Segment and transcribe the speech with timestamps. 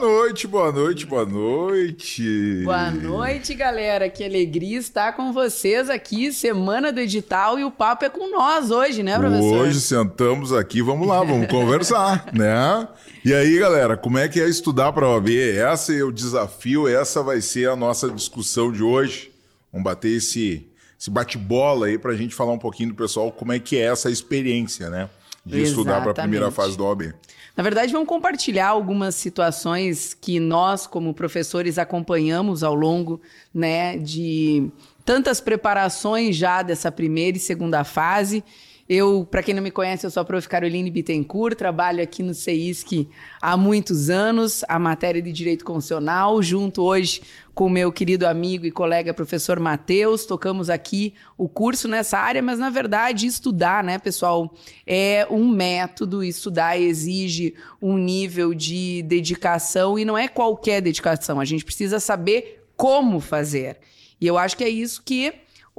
[0.00, 2.62] Boa noite, boa noite, boa noite.
[2.64, 4.08] Boa noite, galera.
[4.08, 8.70] Que alegria estar com vocês aqui, semana do edital, e o papo é com nós
[8.70, 9.58] hoje, né, professor?
[9.58, 12.88] Hoje sentamos aqui, vamos lá, vamos conversar, né?
[13.22, 15.28] E aí, galera, como é que é estudar para OAB?
[15.28, 19.30] Esse é o desafio, essa vai ser a nossa discussão de hoje.
[19.70, 20.66] Vamos bater esse,
[20.98, 23.82] esse bate-bola aí para a gente falar um pouquinho do pessoal como é que é
[23.82, 25.10] essa experiência, né?
[25.44, 25.68] De Exatamente.
[25.70, 27.14] estudar para a primeira fase do OAB.
[27.56, 33.20] Na verdade, vamos compartilhar algumas situações que nós, como professores, acompanhamos ao longo
[33.52, 34.70] né, de
[35.04, 38.44] tantas preparações já dessa primeira e segunda fase
[38.90, 40.48] eu, para quem não me conhece, eu sou a prof.
[40.48, 43.08] Caroline Bittencourt, trabalho aqui no CEISC
[43.40, 47.22] há muitos anos, a matéria de Direito Constitucional, junto hoje
[47.54, 52.42] com o meu querido amigo e colega professor Matheus, tocamos aqui o curso nessa área,
[52.42, 54.52] mas na verdade estudar, né, pessoal,
[54.84, 61.44] é um método, estudar exige um nível de dedicação e não é qualquer dedicação, a
[61.44, 63.78] gente precisa saber como fazer.
[64.20, 65.32] E eu acho que é isso que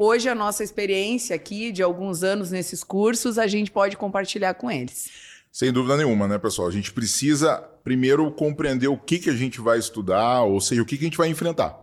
[0.04, 4.72] Hoje, a nossa experiência aqui de alguns anos nesses cursos, a gente pode compartilhar com
[4.72, 5.12] eles.
[5.52, 6.68] Sem dúvida nenhuma, né, pessoal?
[6.68, 10.86] A gente precisa primeiro compreender o que, que a gente vai estudar, ou seja, o
[10.88, 11.80] que, que a gente vai enfrentar.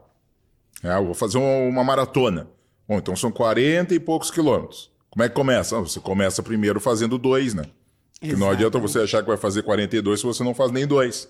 [0.82, 2.48] É, eu vou fazer uma, maratona.
[2.88, 4.90] Bom, então são 40 e poucos quilômetros.
[5.10, 5.78] Como é que começa?
[5.78, 7.66] Você começa primeiro fazendo dois, né?
[8.20, 11.28] Que não adianta você achar que vai fazer 42 se você não faz nem dois.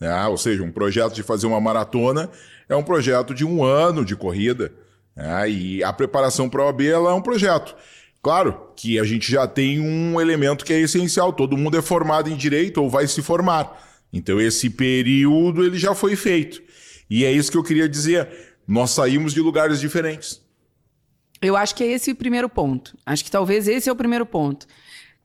[0.00, 2.30] É, ou seja, um projeto de fazer uma maratona
[2.70, 4.72] é um projeto de um ano de corrida.
[5.16, 7.76] É, e a preparação para a OAB é um projeto.
[8.22, 11.32] Claro que a gente já tem um elemento que é essencial.
[11.32, 13.90] Todo mundo é formado em direito ou vai se formar.
[14.12, 16.62] Então esse período ele já foi feito.
[17.10, 18.28] E é isso que eu queria dizer.
[18.66, 20.40] Nós saímos de lugares diferentes.
[21.40, 22.96] Eu acho que é esse o primeiro ponto.
[23.04, 24.66] Acho que talvez esse é o primeiro ponto.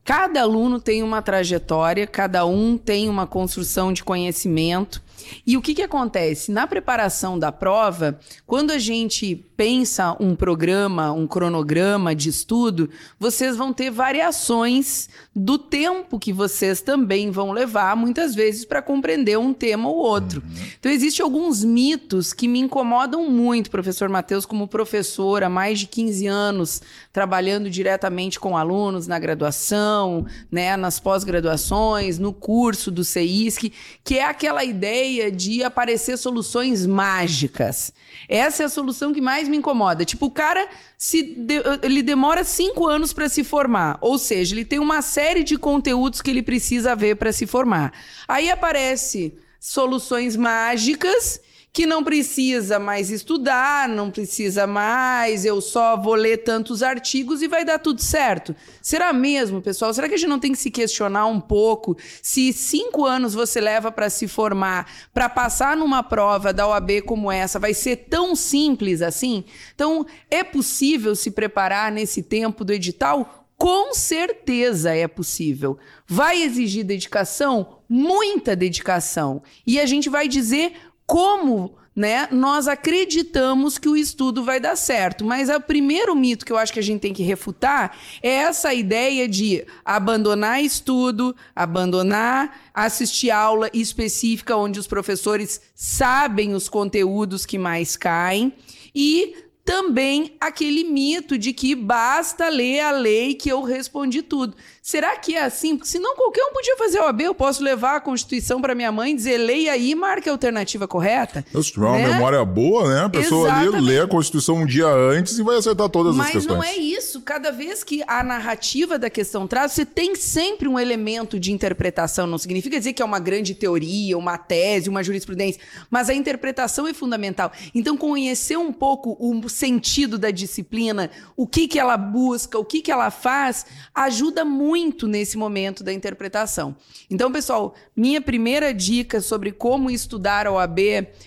[0.04, 5.00] Cada aluno tem uma trajetória, cada um tem uma construção de conhecimento.
[5.46, 6.50] E o que, que acontece?
[6.50, 13.56] Na preparação da prova, quando a gente pensa um programa, um cronograma de estudo, vocês
[13.56, 19.52] vão ter variações do tempo que vocês também vão levar, muitas vezes, para compreender um
[19.52, 20.42] tema ou outro.
[20.42, 20.64] Uhum.
[20.78, 25.86] Então, existem alguns mitos que me incomodam muito, professor Matheus, como professor há mais de
[25.86, 33.72] 15 anos, trabalhando diretamente com alunos na graduação, né, nas pós-graduações, no curso do CEISC,
[34.04, 37.92] que é aquela ideia de aparecer soluções mágicas.
[38.28, 40.04] Essa é a solução que mais me incomoda.
[40.04, 44.64] Tipo, o cara se de, ele demora cinco anos para se formar, ou seja, ele
[44.64, 47.92] tem uma série de conteúdos que ele precisa ver para se formar.
[48.26, 51.40] Aí aparece soluções mágicas
[51.72, 57.48] que não precisa mais estudar, não precisa mais, eu só vou ler tantos artigos e
[57.48, 58.54] vai dar tudo certo.
[58.82, 59.92] Será mesmo, pessoal?
[59.92, 63.60] Será que a gente não tem que se questionar um pouco se cinco anos você
[63.60, 68.34] leva para se formar, para passar numa prova da OAB como essa, vai ser tão
[68.34, 69.44] simples assim?
[69.74, 73.46] Então, é possível se preparar nesse tempo do edital?
[73.58, 75.78] Com certeza é possível.
[76.06, 77.80] Vai exigir dedicação?
[77.88, 79.42] Muita dedicação.
[79.66, 80.74] E a gente vai dizer
[81.08, 85.24] como né, nós acreditamos que o estudo vai dar certo.
[85.24, 88.72] Mas o primeiro mito que eu acho que a gente tem que refutar é essa
[88.72, 97.58] ideia de abandonar estudo, abandonar assistir aula específica onde os professores sabem os conteúdos que
[97.58, 98.52] mais caem
[98.94, 99.34] e
[99.68, 104.56] também aquele mito de que basta ler a lei que eu respondi tudo.
[104.88, 105.76] Será que é assim?
[105.76, 109.14] Porque senão qualquer um podia fazer OAB, eu posso levar a Constituição para minha mãe
[109.14, 111.44] dizer, leia aí marque a alternativa correta.
[111.52, 112.08] Se tiver uma né?
[112.08, 113.04] memória boa, né?
[113.04, 116.32] A pessoa ali lê a Constituição um dia antes e vai acertar todas Mas as
[116.32, 116.56] questões.
[116.56, 117.20] Mas não é isso.
[117.20, 122.26] Cada vez que a narrativa da questão traz, você tem sempre um elemento de interpretação.
[122.26, 125.60] Não significa dizer que é uma grande teoria, uma tese, uma jurisprudência,
[125.90, 127.52] mas a interpretação é fundamental.
[127.74, 132.80] Então, conhecer um pouco o sentido da disciplina, o que, que ela busca, o que,
[132.80, 136.76] que ela faz, ajuda muito nesse momento da interpretação.
[137.10, 140.78] Então, pessoal, minha primeira dica sobre como estudar a OAB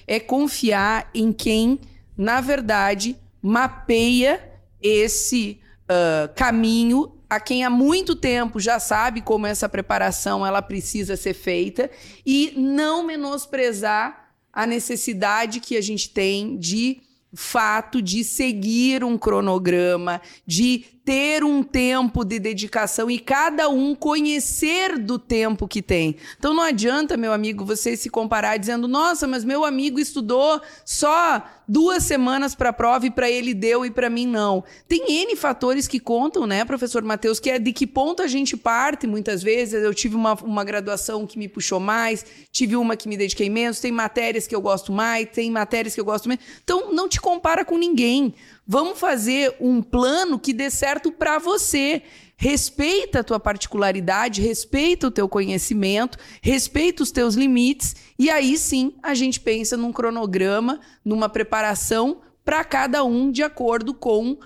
[0.08, 1.80] é confiar em quem,
[2.18, 4.42] na verdade, mapeia
[4.82, 11.16] esse uh, caminho a quem há muito tempo já sabe como essa preparação ela precisa
[11.16, 11.90] ser feita
[12.26, 17.02] e não menosprezar a necessidade que a gente tem de
[17.34, 25.00] fato de seguir um cronograma, de ter um tempo de dedicação e cada um conhecer
[25.00, 26.16] do tempo que tem.
[26.38, 31.44] Então não adianta, meu amigo, você se comparar dizendo: "Nossa, mas meu amigo estudou só
[31.68, 34.64] duas semanas para a prova e para ele deu e para mim não".
[34.88, 38.56] Tem N fatores que contam, né, professor Matheus, que é de que ponto a gente
[38.56, 39.84] parte muitas vezes.
[39.84, 43.80] Eu tive uma, uma graduação que me puxou mais, tive uma que me dediquei menos,
[43.80, 46.44] tem matérias que eu gosto mais, tem matérias que eu gosto menos.
[46.64, 48.36] Então não te compara com ninguém.
[48.68, 52.04] Vamos fazer um plano que dê certo para você.
[52.38, 58.96] Respeita a tua particularidade, respeita o teu conhecimento, respeita os teus limites e aí sim
[59.04, 64.40] a gente pensa num cronograma, numa preparação para cada um de acordo com uh,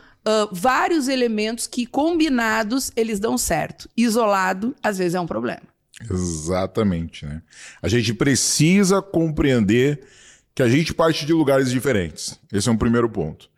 [0.51, 3.89] vários elementos que combinados eles dão certo.
[3.95, 5.63] Isolado às vezes é um problema.
[6.12, 7.41] Exatamente, né?
[7.81, 10.06] A gente precisa compreender
[10.53, 12.38] que a gente parte de lugares diferentes.
[12.51, 13.50] Esse é um primeiro ponto.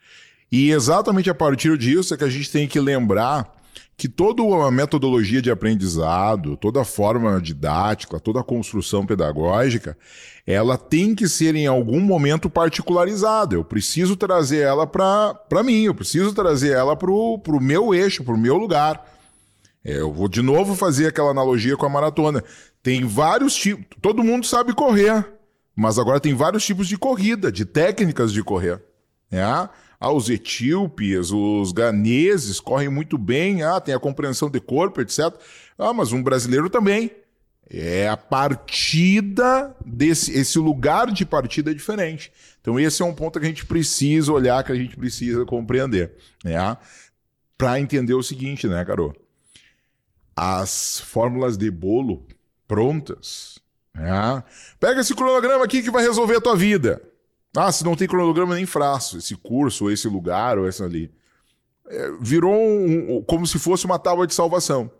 [0.51, 3.57] E exatamente a partir disso é que a gente tem que lembrar
[3.97, 9.97] que toda a metodologia de aprendizado, toda a forma didática, toda a construção pedagógica,
[10.45, 13.55] ela tem que ser em algum momento particularizada.
[13.55, 18.35] Eu preciso trazer ela para mim, eu preciso trazer ela para o meu eixo, para
[18.35, 19.03] o meu lugar.
[19.83, 22.43] É, eu vou de novo fazer aquela analogia com a maratona.
[22.83, 25.25] Tem vários tipos, todo mundo sabe correr,
[25.75, 28.79] mas agora tem vários tipos de corrida, de técnicas de correr.
[29.31, 29.43] É?
[29.99, 35.33] Ah, os etíopes, os ganeses correm muito bem, ah, tem a compreensão de corpo, etc.
[35.77, 37.11] Ah, mas um brasileiro também.
[37.69, 42.31] É a partida desse esse lugar de partida é diferente.
[42.61, 46.13] Então esse é um ponto que a gente precisa olhar, que a gente precisa compreender,
[46.45, 46.77] né?
[47.57, 49.13] Para entender o seguinte, né, Carol?
[50.33, 52.25] As fórmulas de bolo
[52.67, 53.59] prontas,
[53.93, 54.43] né?
[54.79, 57.01] Pega esse cronograma aqui que vai resolver a tua vida.
[57.57, 61.11] Ah, se não tem cronograma, nem faço esse curso, ou esse lugar, ou essa ali.
[61.87, 64.91] É, virou um, como se fosse uma tábua de salvação.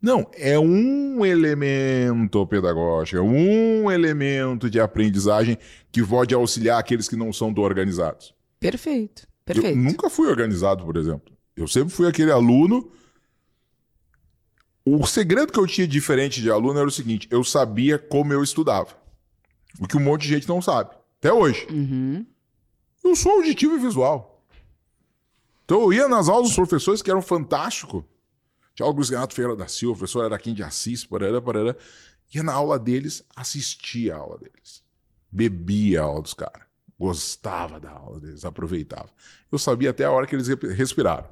[0.00, 5.58] Não, é um elemento pedagógico, é um elemento de aprendizagem
[5.92, 8.34] que pode auxiliar aqueles que não são do organizados.
[8.58, 9.76] Perfeito, perfeito.
[9.76, 11.34] Eu nunca fui organizado, por exemplo.
[11.54, 12.90] Eu sempre fui aquele aluno.
[14.84, 18.42] O segredo que eu tinha diferente de aluno era o seguinte: eu sabia como eu
[18.42, 18.96] estudava.
[19.78, 20.99] O que um monte de gente não sabe.
[21.20, 21.66] Até hoje.
[21.70, 22.26] Uhum.
[23.04, 24.42] Eu sou auditivo e visual.
[25.64, 28.02] Então eu ia nas aulas dos professores que eram fantásticos.
[28.74, 31.76] Tinha Augusto Renato Ferreira da Silva, professor Araquim de Assis, parará, parará.
[32.34, 34.82] Ia na aula deles, assistia a aula deles.
[35.30, 36.62] Bebia a aula dos caras.
[36.98, 39.10] Gostava da aula deles, aproveitava.
[39.52, 41.28] Eu sabia até a hora que eles respiraram.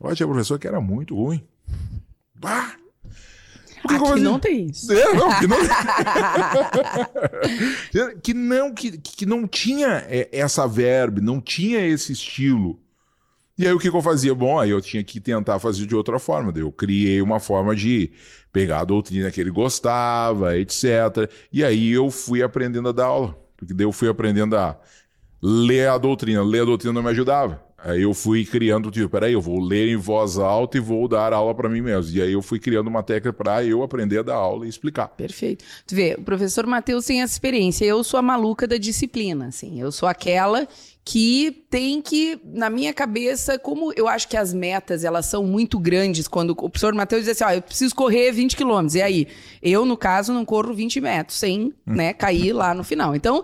[0.00, 1.46] Eu tinha professor que era muito ruim.
[2.34, 2.79] Bah!
[3.98, 4.92] Que Aqui não tem isso.
[4.92, 5.56] É, não, que não...
[8.22, 12.80] que não que, que não tinha é, essa verbe, não tinha esse estilo.
[13.58, 14.34] E aí o que, que eu fazia?
[14.34, 16.50] Bom, aí eu tinha que tentar fazer de outra forma.
[16.50, 18.10] Daí eu criei uma forma de
[18.50, 21.30] pegar a doutrina que ele gostava, etc.
[21.52, 23.38] E aí eu fui aprendendo a dar aula.
[23.56, 24.80] Porque daí eu fui aprendendo a
[25.42, 26.42] ler a doutrina.
[26.42, 27.62] Ler a doutrina não me ajudava.
[27.82, 31.32] Aí eu fui criando, tipo, peraí, eu vou ler em voz alta e vou dar
[31.32, 32.16] aula para mim mesmo.
[32.16, 35.08] E aí eu fui criando uma técnica para eu aprender a dar aula e explicar.
[35.08, 35.64] Perfeito.
[35.86, 37.84] Tu vê, o professor Matheus tem essa experiência.
[37.84, 39.80] Eu sou a maluca da disciplina, assim.
[39.80, 40.68] Eu sou aquela
[41.04, 45.78] que tem que, na minha cabeça, como eu acho que as metas elas são muito
[45.78, 49.28] grandes, quando o professor Matheus diz assim, ó, eu preciso correr 20 quilômetros, e aí?
[49.62, 51.72] Eu, no caso, não corro 20 metros, sem hum.
[51.86, 53.14] né, cair lá no final.
[53.14, 53.42] Então,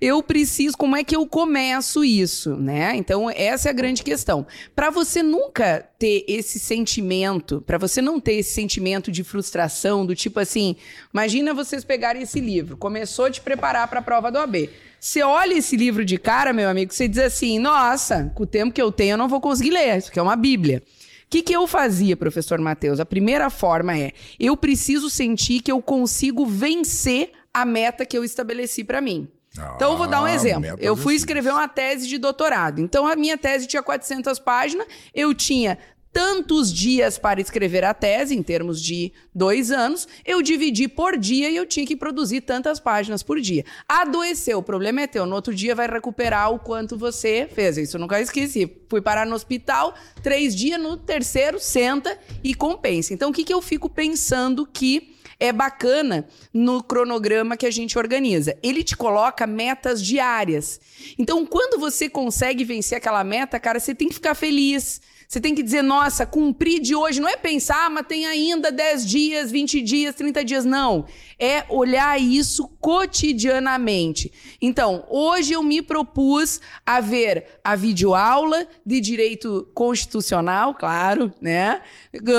[0.00, 2.94] eu preciso, como é que eu começo isso, né?
[2.96, 4.46] Então, essa é a grande questão.
[4.76, 10.14] Para você nunca ter esse sentimento, para você não ter esse sentimento de frustração, do
[10.14, 10.76] tipo assim,
[11.12, 14.70] imagina vocês pegarem esse livro, começou a te preparar para a prova do AB.
[15.00, 18.72] Você olha esse livro de cara, meu amigo, você diz assim: nossa, com o tempo
[18.72, 19.96] que eu tenho, eu não vou conseguir ler.
[19.98, 20.82] Isso aqui é uma Bíblia.
[21.26, 23.00] O que, que eu fazia, professor Matheus?
[23.00, 28.24] A primeira forma é: eu preciso sentir que eu consigo vencer a meta que eu
[28.24, 29.28] estabeleci para mim.
[29.58, 30.76] Ah, então, eu vou dar um exemplo.
[30.78, 32.80] Eu fui escrever uma tese de doutorado.
[32.80, 34.86] Então, a minha tese tinha 400 páginas.
[35.14, 35.78] Eu tinha
[36.12, 41.50] tantos dias para escrever a tese, em termos de dois anos, eu dividi por dia
[41.50, 43.64] e eu tinha que produzir tantas páginas por dia.
[43.88, 45.26] Adoeceu, o problema é teu.
[45.26, 47.78] No outro dia vai recuperar o quanto você fez.
[47.78, 48.70] Isso eu nunca esqueci.
[48.88, 53.12] Fui parar no hospital, três dias, no terceiro, senta e compensa.
[53.12, 57.96] Então, o que, que eu fico pensando que é bacana no cronograma que a gente
[57.96, 58.56] organiza.
[58.62, 60.80] Ele te coloca metas diárias.
[61.16, 65.00] Então, quando você consegue vencer aquela meta, cara, você tem que ficar feliz.
[65.28, 67.20] Você tem que dizer, nossa, cumpri de hoje.
[67.20, 70.64] Não é pensar, ah, mas tem ainda 10 dias, 20 dias, 30 dias.
[70.64, 71.04] Não.
[71.38, 74.32] É olhar isso cotidianamente.
[74.58, 81.82] Então, hoje eu me propus a ver a videoaula de direito constitucional, claro, né?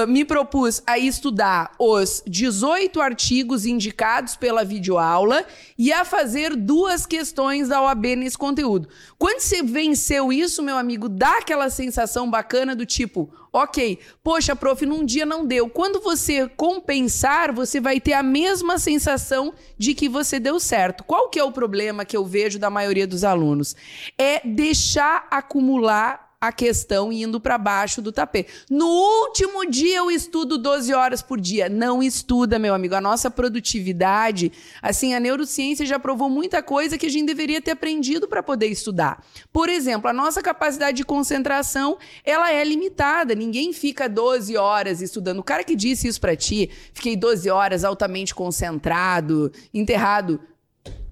[0.07, 5.45] Me propus a estudar os 18 artigos indicados pela videoaula
[5.77, 8.89] e a fazer duas questões da OAB nesse conteúdo.
[9.19, 14.85] Quando você venceu isso, meu amigo, dá aquela sensação bacana do tipo, ok, poxa, prof,
[14.85, 15.69] num dia não deu.
[15.69, 21.03] Quando você compensar, você vai ter a mesma sensação de que você deu certo.
[21.03, 23.75] Qual que é o problema que eu vejo da maioria dos alunos?
[24.17, 28.49] É deixar acumular a questão indo para baixo do tapete.
[28.69, 31.67] No último dia eu estudo 12 horas por dia.
[31.67, 32.95] Não estuda, meu amigo.
[32.95, 37.71] A nossa produtividade, assim, a neurociência já provou muita coisa que a gente deveria ter
[37.71, 39.23] aprendido para poder estudar.
[39.51, 43.35] Por exemplo, a nossa capacidade de concentração, ela é limitada.
[43.35, 45.39] Ninguém fica 12 horas estudando.
[45.39, 50.39] O cara que disse isso para ti, fiquei 12 horas altamente concentrado, enterrado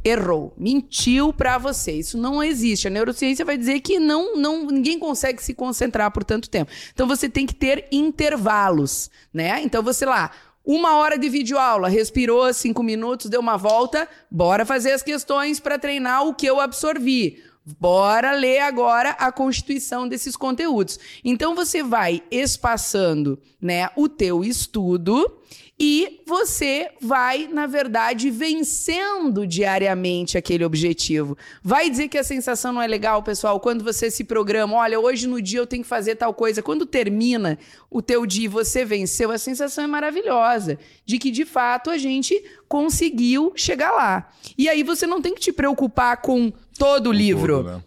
[0.07, 1.91] errou, mentiu para você.
[1.93, 2.87] Isso não existe.
[2.87, 6.71] A neurociência vai dizer que não, não, ninguém consegue se concentrar por tanto tempo.
[6.93, 9.61] Então você tem que ter intervalos, né?
[9.61, 10.31] Então você lá,
[10.65, 15.79] uma hora de videoaula, respirou cinco minutos, deu uma volta, bora fazer as questões para
[15.79, 17.41] treinar o que eu absorvi.
[17.79, 20.97] Bora ler agora a constituição desses conteúdos.
[21.23, 25.41] Então você vai espaçando, né, o teu estudo
[25.79, 31.37] e você vai, na verdade, vencendo diariamente aquele objetivo.
[31.61, 35.27] Vai dizer que a sensação não é legal, pessoal, quando você se programa, olha, hoje
[35.27, 36.63] no dia eu tenho que fazer tal coisa.
[36.63, 37.59] Quando termina
[37.91, 41.97] o teu dia e você venceu, a sensação é maravilhosa, de que de fato a
[41.97, 44.31] gente conseguiu chegar lá.
[44.57, 47.57] E aí você não tem que te preocupar com todo o livro.
[47.57, 47.83] Todo, né?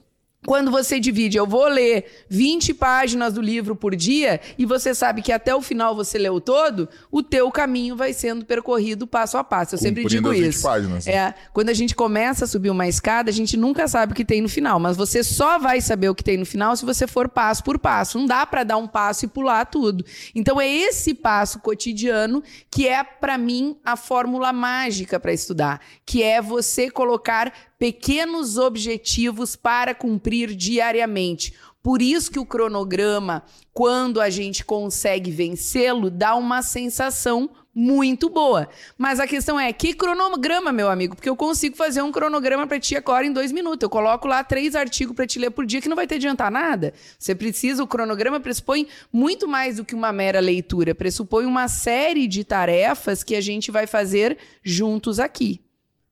[0.47, 5.21] Quando você divide, eu vou ler 20 páginas do livro por dia e você sabe
[5.21, 9.45] que até o final você leu todo, o teu caminho vai sendo percorrido passo a
[9.45, 9.75] passo.
[9.75, 10.63] Eu sempre digo isso.
[10.63, 11.13] Páginas, né?
[11.13, 14.25] É, quando a gente começa a subir uma escada, a gente nunca sabe o que
[14.25, 17.07] tem no final, mas você só vai saber o que tem no final se você
[17.07, 18.19] for passo por passo.
[18.19, 20.03] Não dá para dar um passo e pular tudo.
[20.35, 26.23] Então é esse passo cotidiano que é para mim a fórmula mágica para estudar, que
[26.23, 31.55] é você colocar pequenos objetivos para cumprir diariamente.
[31.83, 38.69] Por isso que o cronograma, quando a gente consegue vencê-lo, dá uma sensação muito boa.
[38.99, 41.17] Mas a questão é, que cronograma, meu amigo?
[41.17, 43.83] Porque eu consigo fazer um cronograma para ti agora em dois minutos.
[43.83, 46.51] Eu coloco lá três artigos para te ler por dia que não vai te adiantar
[46.51, 46.93] nada.
[47.19, 50.95] Você precisa, o cronograma pressupõe muito mais do que uma mera leitura.
[50.95, 55.63] Pressupõe uma série de tarefas que a gente vai fazer juntos aqui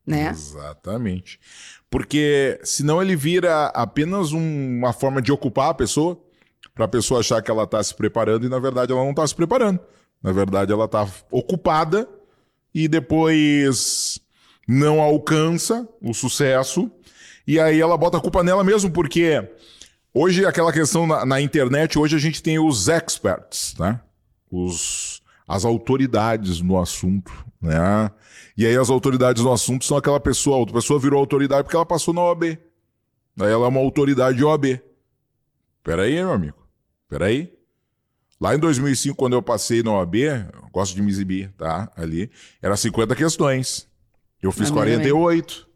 [0.08, 0.30] né?
[0.30, 1.38] Exatamente.
[1.90, 6.18] Porque senão ele vira apenas um, uma forma de ocupar a pessoa,
[6.74, 9.26] para a pessoa achar que ela está se preparando e na verdade ela não está
[9.26, 9.80] se preparando.
[10.22, 12.08] Na verdade ela está ocupada
[12.74, 14.20] e depois
[14.66, 16.90] não alcança o sucesso
[17.46, 19.42] e aí ela bota a culpa nela mesmo, porque
[20.12, 24.00] hoje aquela questão na, na internet, hoje a gente tem os experts, né?
[24.50, 25.07] Os,
[25.48, 28.10] as autoridades no assunto, né?
[28.54, 31.76] E aí as autoridades no assunto são aquela pessoa, a outra pessoa virou autoridade porque
[31.76, 32.44] ela passou na OAB.
[32.44, 34.80] Aí ela é uma autoridade de OAB.
[35.82, 36.58] Peraí, meu amigo.
[37.08, 37.56] Peraí.
[38.38, 40.14] Lá em 2005, quando eu passei na OAB,
[40.70, 41.90] gosto de me exibir, tá?
[41.96, 43.88] Ali, era 50 questões.
[44.42, 45.66] Eu fiz a 48.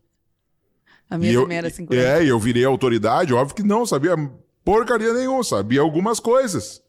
[1.08, 2.00] A minha também era 50.
[2.00, 4.16] É, e eu virei autoridade, óbvio que não, sabia
[4.64, 6.81] porcaria nenhuma, sabia algumas coisas.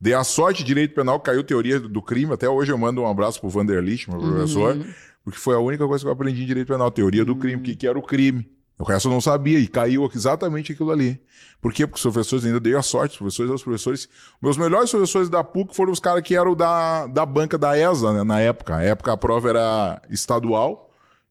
[0.00, 2.32] Dei a sorte, direito penal, caiu teoria do crime.
[2.32, 4.76] Até hoje eu mando um abraço pro Vanderlich, meu professor.
[4.76, 4.84] Uhum
[5.28, 7.62] porque foi a única coisa que eu aprendi em direito penal, teoria do crime, o
[7.62, 8.48] que, que era o crime.
[8.78, 11.20] O resto eu não sabia e caiu exatamente aquilo ali.
[11.60, 11.84] Por quê?
[11.84, 14.08] Porque os professores ainda dei a sorte, os professores, os professores.
[14.40, 18.12] Meus melhores professores da PUC foram os caras que eram da, da banca da ESA,
[18.12, 18.76] né, na época.
[18.76, 20.87] Na época a prova era estadual.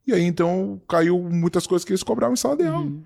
[0.07, 2.85] E aí então caiu muitas coisas que eles cobravam em sala de aula.
[2.85, 3.03] Uhum.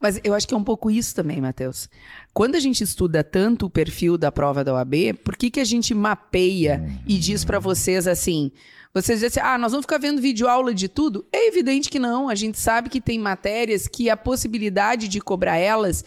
[0.00, 1.90] Mas eu acho que é um pouco isso também, Matheus.
[2.32, 5.64] Quando a gente estuda tanto o perfil da prova da OAB, por que, que a
[5.64, 6.98] gente mapeia uhum.
[7.06, 8.50] e diz para vocês assim:
[8.94, 11.26] vocês dizem assim, ah, nós vamos ficar vendo vídeo aula de tudo?
[11.30, 12.28] É evidente que não.
[12.28, 16.04] A gente sabe que tem matérias que a possibilidade de cobrar elas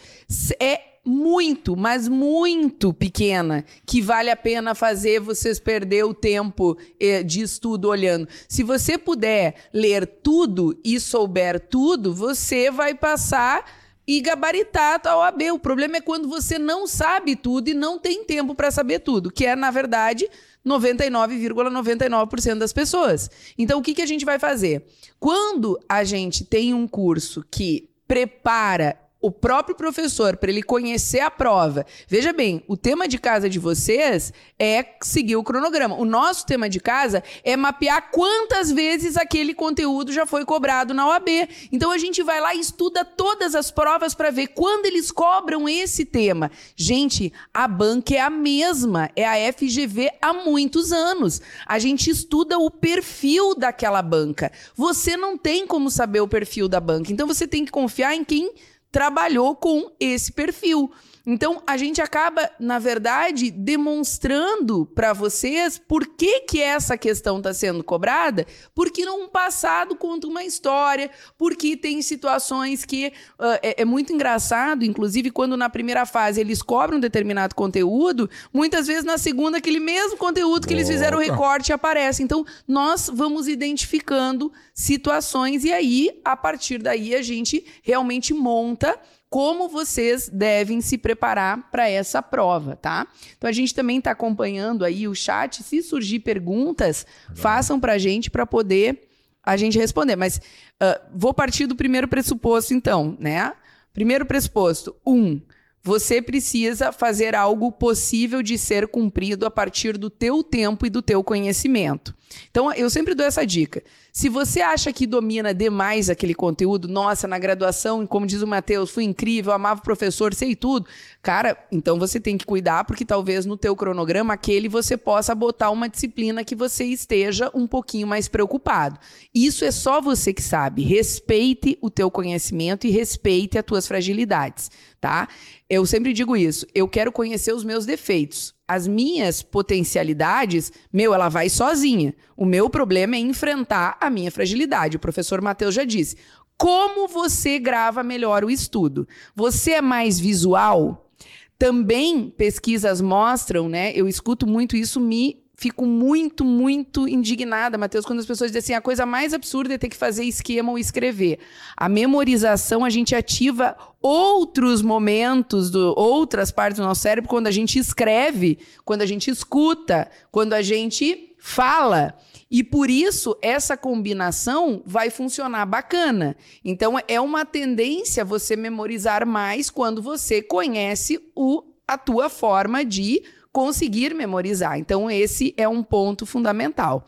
[0.60, 7.22] é muito, mas muito pequena, que vale a pena fazer vocês perder o tempo eh,
[7.22, 8.28] de estudo olhando.
[8.48, 13.64] Se você puder ler tudo e souber tudo, você vai passar
[14.06, 15.42] e gabaritar a OAB.
[15.52, 19.30] O problema é quando você não sabe tudo e não tem tempo para saber tudo,
[19.30, 20.28] que é, na verdade,
[20.64, 23.30] 99,99% ,99 das pessoas.
[23.58, 24.84] Então, o que, que a gente vai fazer?
[25.18, 31.30] Quando a gente tem um curso que prepara o próprio professor, para ele conhecer a
[31.30, 31.86] prova.
[32.08, 35.94] Veja bem, o tema de casa de vocês é seguir o cronograma.
[35.94, 41.06] O nosso tema de casa é mapear quantas vezes aquele conteúdo já foi cobrado na
[41.06, 41.48] OAB.
[41.70, 45.68] Então a gente vai lá e estuda todas as provas para ver quando eles cobram
[45.68, 46.50] esse tema.
[46.74, 51.40] Gente, a banca é a mesma, é a FGV há muitos anos.
[51.64, 54.50] A gente estuda o perfil daquela banca.
[54.74, 58.24] Você não tem como saber o perfil da banca, então você tem que confiar em
[58.24, 58.52] quem
[58.92, 60.92] trabalhou com esse perfil.
[61.24, 67.54] Então, a gente acaba, na verdade, demonstrando para vocês por que, que essa questão está
[67.54, 73.84] sendo cobrada, porque num passado conta uma história, porque tem situações que uh, é, é,
[73.84, 79.16] muito engraçado, inclusive quando na primeira fase eles cobram um determinado conteúdo, muitas vezes na
[79.16, 82.22] segunda aquele mesmo conteúdo que eles fizeram o recorte aparece.
[82.22, 88.98] Então, nós vamos identificando situações e aí, a partir daí, a gente realmente monta
[89.32, 93.06] como vocês devem se preparar para essa prova, tá?
[93.38, 95.62] Então a gente também está acompanhando aí o chat.
[95.62, 99.08] Se surgir perguntas, façam para a gente para poder
[99.42, 100.16] a gente responder.
[100.16, 103.54] Mas uh, vou partir do primeiro pressuposto, então, né?
[103.94, 105.40] Primeiro pressuposto: um,
[105.82, 111.00] você precisa fazer algo possível de ser cumprido a partir do teu tempo e do
[111.00, 112.14] teu conhecimento.
[112.50, 113.82] Então, eu sempre dou essa dica.
[114.12, 118.90] Se você acha que domina demais aquele conteúdo, nossa, na graduação, como diz o Matheus,
[118.90, 120.86] foi incrível, amava o professor, sei tudo.
[121.22, 125.70] Cara, então você tem que cuidar, porque talvez no teu cronograma aquele você possa botar
[125.70, 128.98] uma disciplina que você esteja um pouquinho mais preocupado.
[129.34, 130.82] Isso é só você que sabe.
[130.82, 134.70] Respeite o teu conhecimento e respeite as tuas fragilidades,
[135.00, 135.26] tá?
[135.70, 136.66] Eu sempre digo isso.
[136.74, 142.14] Eu quero conhecer os meus defeitos as minhas potencialidades, meu, ela vai sozinha.
[142.36, 144.96] O meu problema é enfrentar a minha fragilidade.
[144.96, 146.16] O professor Matheus já disse.
[146.56, 149.06] Como você grava melhor o estudo?
[149.34, 151.10] Você é mais visual?
[151.58, 153.92] Também pesquisas mostram, né?
[153.94, 158.74] Eu escuto muito isso, me fico muito, muito indignada, Matheus, quando as pessoas dizem assim,
[158.74, 161.38] a coisa mais absurda é ter que fazer esquema ou escrever.
[161.76, 167.52] A memorização, a gente ativa outros momentos, do, outras partes do nosso cérebro quando a
[167.52, 172.16] gente escreve, quando a gente escuta, quando a gente fala.
[172.50, 176.36] E por isso, essa combinação vai funcionar bacana.
[176.64, 183.22] Então, é uma tendência você memorizar mais quando você conhece o, a tua forma de
[183.52, 184.78] conseguir memorizar.
[184.78, 187.06] Então, esse é um ponto fundamental.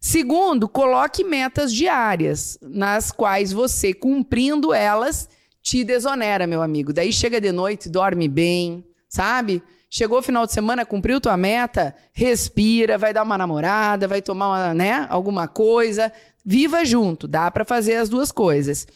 [0.00, 5.28] Segundo, coloque metas diárias, nas quais você, cumprindo elas,
[5.62, 6.92] te desonera, meu amigo.
[6.92, 9.62] Daí chega de noite, dorme bem, sabe?
[9.90, 14.48] Chegou o final de semana, cumpriu tua meta, respira, vai dar uma namorada, vai tomar
[14.48, 16.12] uma, né, alguma coisa.
[16.44, 18.86] Viva junto, dá para fazer as duas coisas.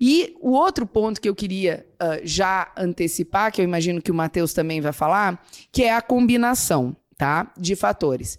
[0.00, 4.14] E o outro ponto que eu queria uh, já antecipar, que eu imagino que o
[4.14, 8.38] Matheus também vai falar, que é a combinação tá, de fatores.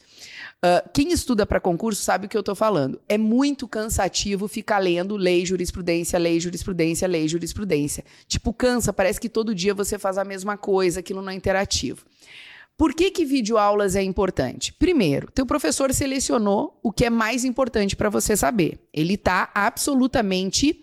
[0.57, 2.99] Uh, quem estuda para concurso sabe o que eu estou falando.
[3.07, 8.03] É muito cansativo ficar lendo lei, jurisprudência, lei, jurisprudência, lei, jurisprudência.
[8.27, 12.03] Tipo, cansa, parece que todo dia você faz a mesma coisa, aquilo não é interativo.
[12.75, 14.73] Por que, que videoaulas é importante?
[14.73, 18.79] Primeiro, teu professor selecionou o que é mais importante para você saber.
[18.91, 20.81] Ele está absolutamente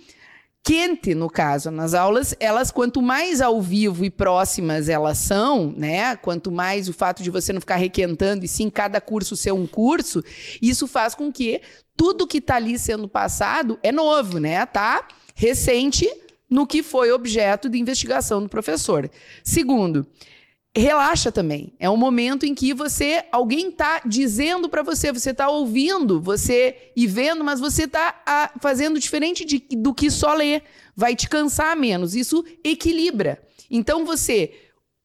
[0.63, 6.15] quente, no caso, nas aulas, elas, quanto mais ao vivo e próximas elas são, né?
[6.17, 9.67] Quanto mais o fato de você não ficar requentando e sim cada curso ser um
[9.67, 10.23] curso,
[10.61, 11.63] isso faz com que
[11.97, 14.65] tudo que está ali sendo passado é novo, né?
[14.67, 16.09] Tá recente
[16.51, 19.11] no que foi objeto de investigação do professor.
[19.43, 20.07] Segundo,
[20.79, 21.73] relaxa também.
[21.79, 26.93] É um momento em que você, alguém está dizendo para você, você está ouvindo, você
[26.95, 30.63] e vendo, mas você está fazendo diferente de, do que só ler.
[30.95, 32.15] Vai te cansar menos.
[32.15, 33.43] Isso equilibra.
[33.71, 34.53] Então você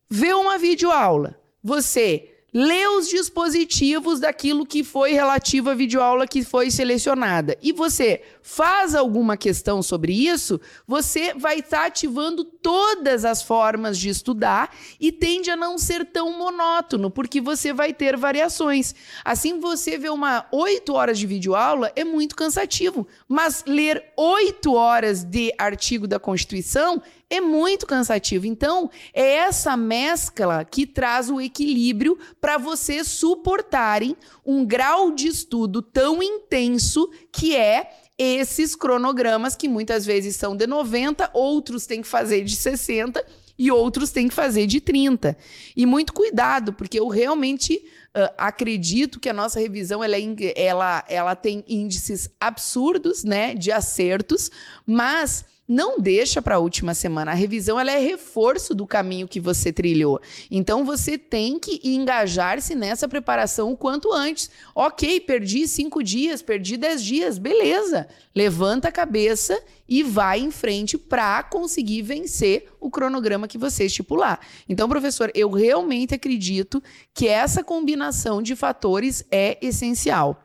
[0.10, 6.70] vê uma videoaula, você lê os dispositivos daquilo que foi relativo à videoaula que foi
[6.70, 13.42] selecionada e você faz alguma questão sobre isso, você vai estar tá ativando todas as
[13.42, 18.94] formas de estudar e tende a não ser tão monótono, porque você vai ter variações.
[19.24, 25.24] Assim, você vê uma oito horas de videoaula é muito cansativo, mas ler oito horas
[25.24, 27.02] de artigo da Constituição
[27.34, 28.46] é muito cansativo.
[28.46, 34.15] Então, é essa mescla que traz o equilíbrio para vocês suportarem
[34.46, 40.67] um grau de estudo tão intenso que é esses cronogramas que muitas vezes são de
[40.67, 43.26] 90, outros têm que fazer de 60
[43.58, 45.36] e outros têm que fazer de 30.
[45.76, 51.04] E muito cuidado, porque eu realmente uh, acredito que a nossa revisão ela, é ela,
[51.08, 54.52] ela tem índices absurdos né, de acertos,
[54.86, 57.32] mas não deixa para a última semana.
[57.32, 60.22] A revisão ela é reforço do caminho que você trilhou.
[60.52, 64.52] Então você tem que engajar-se nessa preparação o quanto antes.
[64.76, 68.08] Ok, perdi cinco dias, perdi dez dias, beleza.
[68.36, 69.60] Levanta a cabeça
[69.90, 74.40] e vai em frente para conseguir vencer o cronograma que você estipular.
[74.70, 76.82] Então, professor, eu realmente acredito
[77.14, 80.40] que essa combinação de fatores é essencial.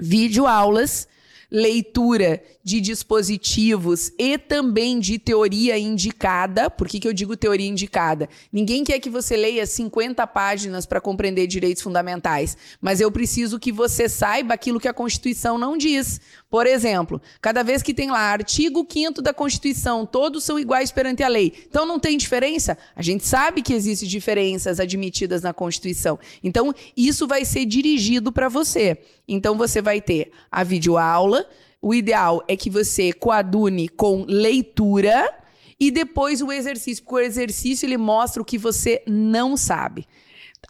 [0.00, 1.06] Vídeo aulas
[1.54, 6.68] leitura de dispositivos e também de teoria indicada.
[6.68, 8.28] Por que, que eu digo teoria indicada?
[8.52, 13.70] Ninguém quer que você leia 50 páginas para compreender direitos fundamentais, mas eu preciso que
[13.70, 16.20] você saiba aquilo que a Constituição não diz.
[16.50, 21.22] Por exemplo, cada vez que tem lá artigo 5 da Constituição, todos são iguais perante
[21.22, 21.52] a lei.
[21.68, 22.76] Então não tem diferença?
[22.96, 26.18] A gente sabe que existem diferenças admitidas na Constituição.
[26.42, 28.98] Então isso vai ser dirigido para você.
[29.28, 31.43] Então você vai ter a videoaula.
[31.80, 35.32] O ideal é que você coadune com leitura
[35.78, 40.06] e depois o exercício, porque o exercício ele mostra o que você não sabe.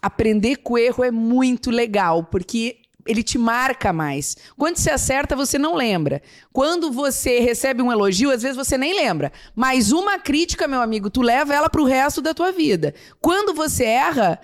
[0.03, 4.37] Aprender com erro é muito legal, porque ele te marca mais.
[4.57, 6.23] Quando você acerta, você não lembra.
[6.53, 9.33] Quando você recebe um elogio, às vezes você nem lembra.
[9.55, 12.95] Mas uma crítica, meu amigo, tu leva ela para o resto da tua vida.
[13.21, 14.41] Quando você erra,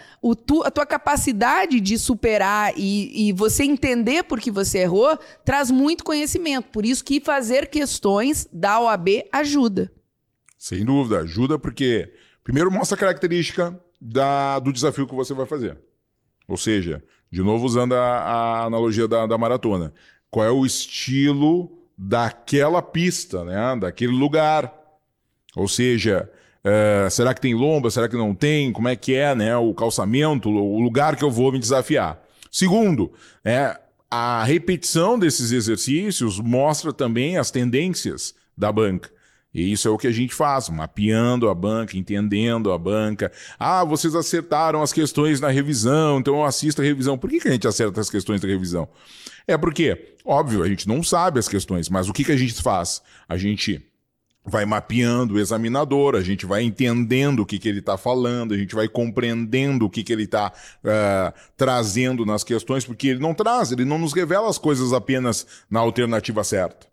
[0.46, 5.70] tu, a tua capacidade de superar e, e você entender por que você errou traz
[5.70, 6.68] muito conhecimento.
[6.70, 9.90] Por isso que fazer questões da OAB ajuda.
[10.58, 12.12] Sem dúvida, ajuda porque
[12.44, 15.78] primeiro mostra a característica da, do desafio que você vai fazer.
[16.46, 19.92] Ou seja, de novo, usando a, a analogia da, da, maratona.
[20.30, 23.76] Qual é o estilo daquela pista, né?
[23.80, 24.72] daquele lugar?
[25.54, 26.28] Ou seja,
[26.64, 27.90] é, será que tem lomba?
[27.90, 28.72] Será que não tem?
[28.72, 29.56] Como é que é né?
[29.56, 32.20] o calçamento, o lugar que eu vou me desafiar?
[32.50, 33.12] Segundo,
[33.44, 33.78] é,
[34.10, 39.10] a repetição desses exercícios mostra também as tendências da banca.
[39.52, 43.32] E isso é o que a gente faz, mapeando a banca, entendendo a banca.
[43.58, 47.18] Ah, vocês acertaram as questões na revisão, então eu assisto a revisão.
[47.18, 48.88] Por que, que a gente acerta as questões da revisão?
[49.48, 52.54] É porque, óbvio, a gente não sabe as questões, mas o que, que a gente
[52.62, 53.02] faz?
[53.28, 53.84] A gente
[54.44, 58.56] vai mapeando o examinador, a gente vai entendendo o que, que ele está falando, a
[58.56, 63.20] gente vai compreendendo o que, que ele está uh, eh, trazendo nas questões, porque ele
[63.20, 66.89] não traz, ele não nos revela as coisas apenas na alternativa certa.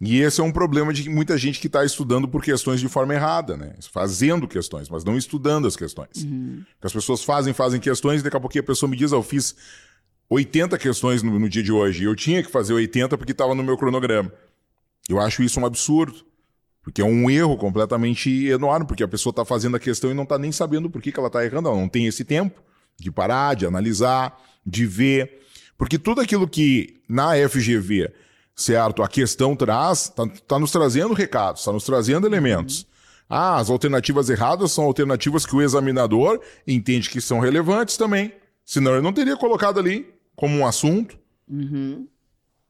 [0.00, 3.14] E esse é um problema de muita gente que está estudando por questões de forma
[3.14, 3.74] errada, né?
[3.92, 6.22] Fazendo questões, mas não estudando as questões.
[6.22, 6.62] Uhum.
[6.80, 9.22] As pessoas fazem, fazem questões, e daqui a pouco a pessoa me diz, ah, eu
[9.22, 9.56] fiz
[10.30, 13.56] 80 questões no, no dia de hoje, e eu tinha que fazer 80 porque estava
[13.56, 14.32] no meu cronograma.
[15.08, 16.28] Eu acho isso um absurdo.
[16.80, 20.22] Porque é um erro completamente enorme, porque a pessoa está fazendo a questão e não
[20.22, 21.68] está nem sabendo por que, que ela está errando.
[21.68, 22.62] Ela não tem esse tempo
[22.98, 25.40] de parar, de analisar, de ver.
[25.76, 28.10] Porque tudo aquilo que na FGV
[28.58, 29.04] certo?
[29.04, 32.80] A questão traz, está tá nos trazendo recados, está nos trazendo elementos.
[32.80, 32.88] Uhum.
[33.30, 38.32] Ah, as alternativas erradas são alternativas que o examinador entende que são relevantes também.
[38.64, 41.16] Senão ele não teria colocado ali como um assunto.
[41.48, 42.08] Uhum.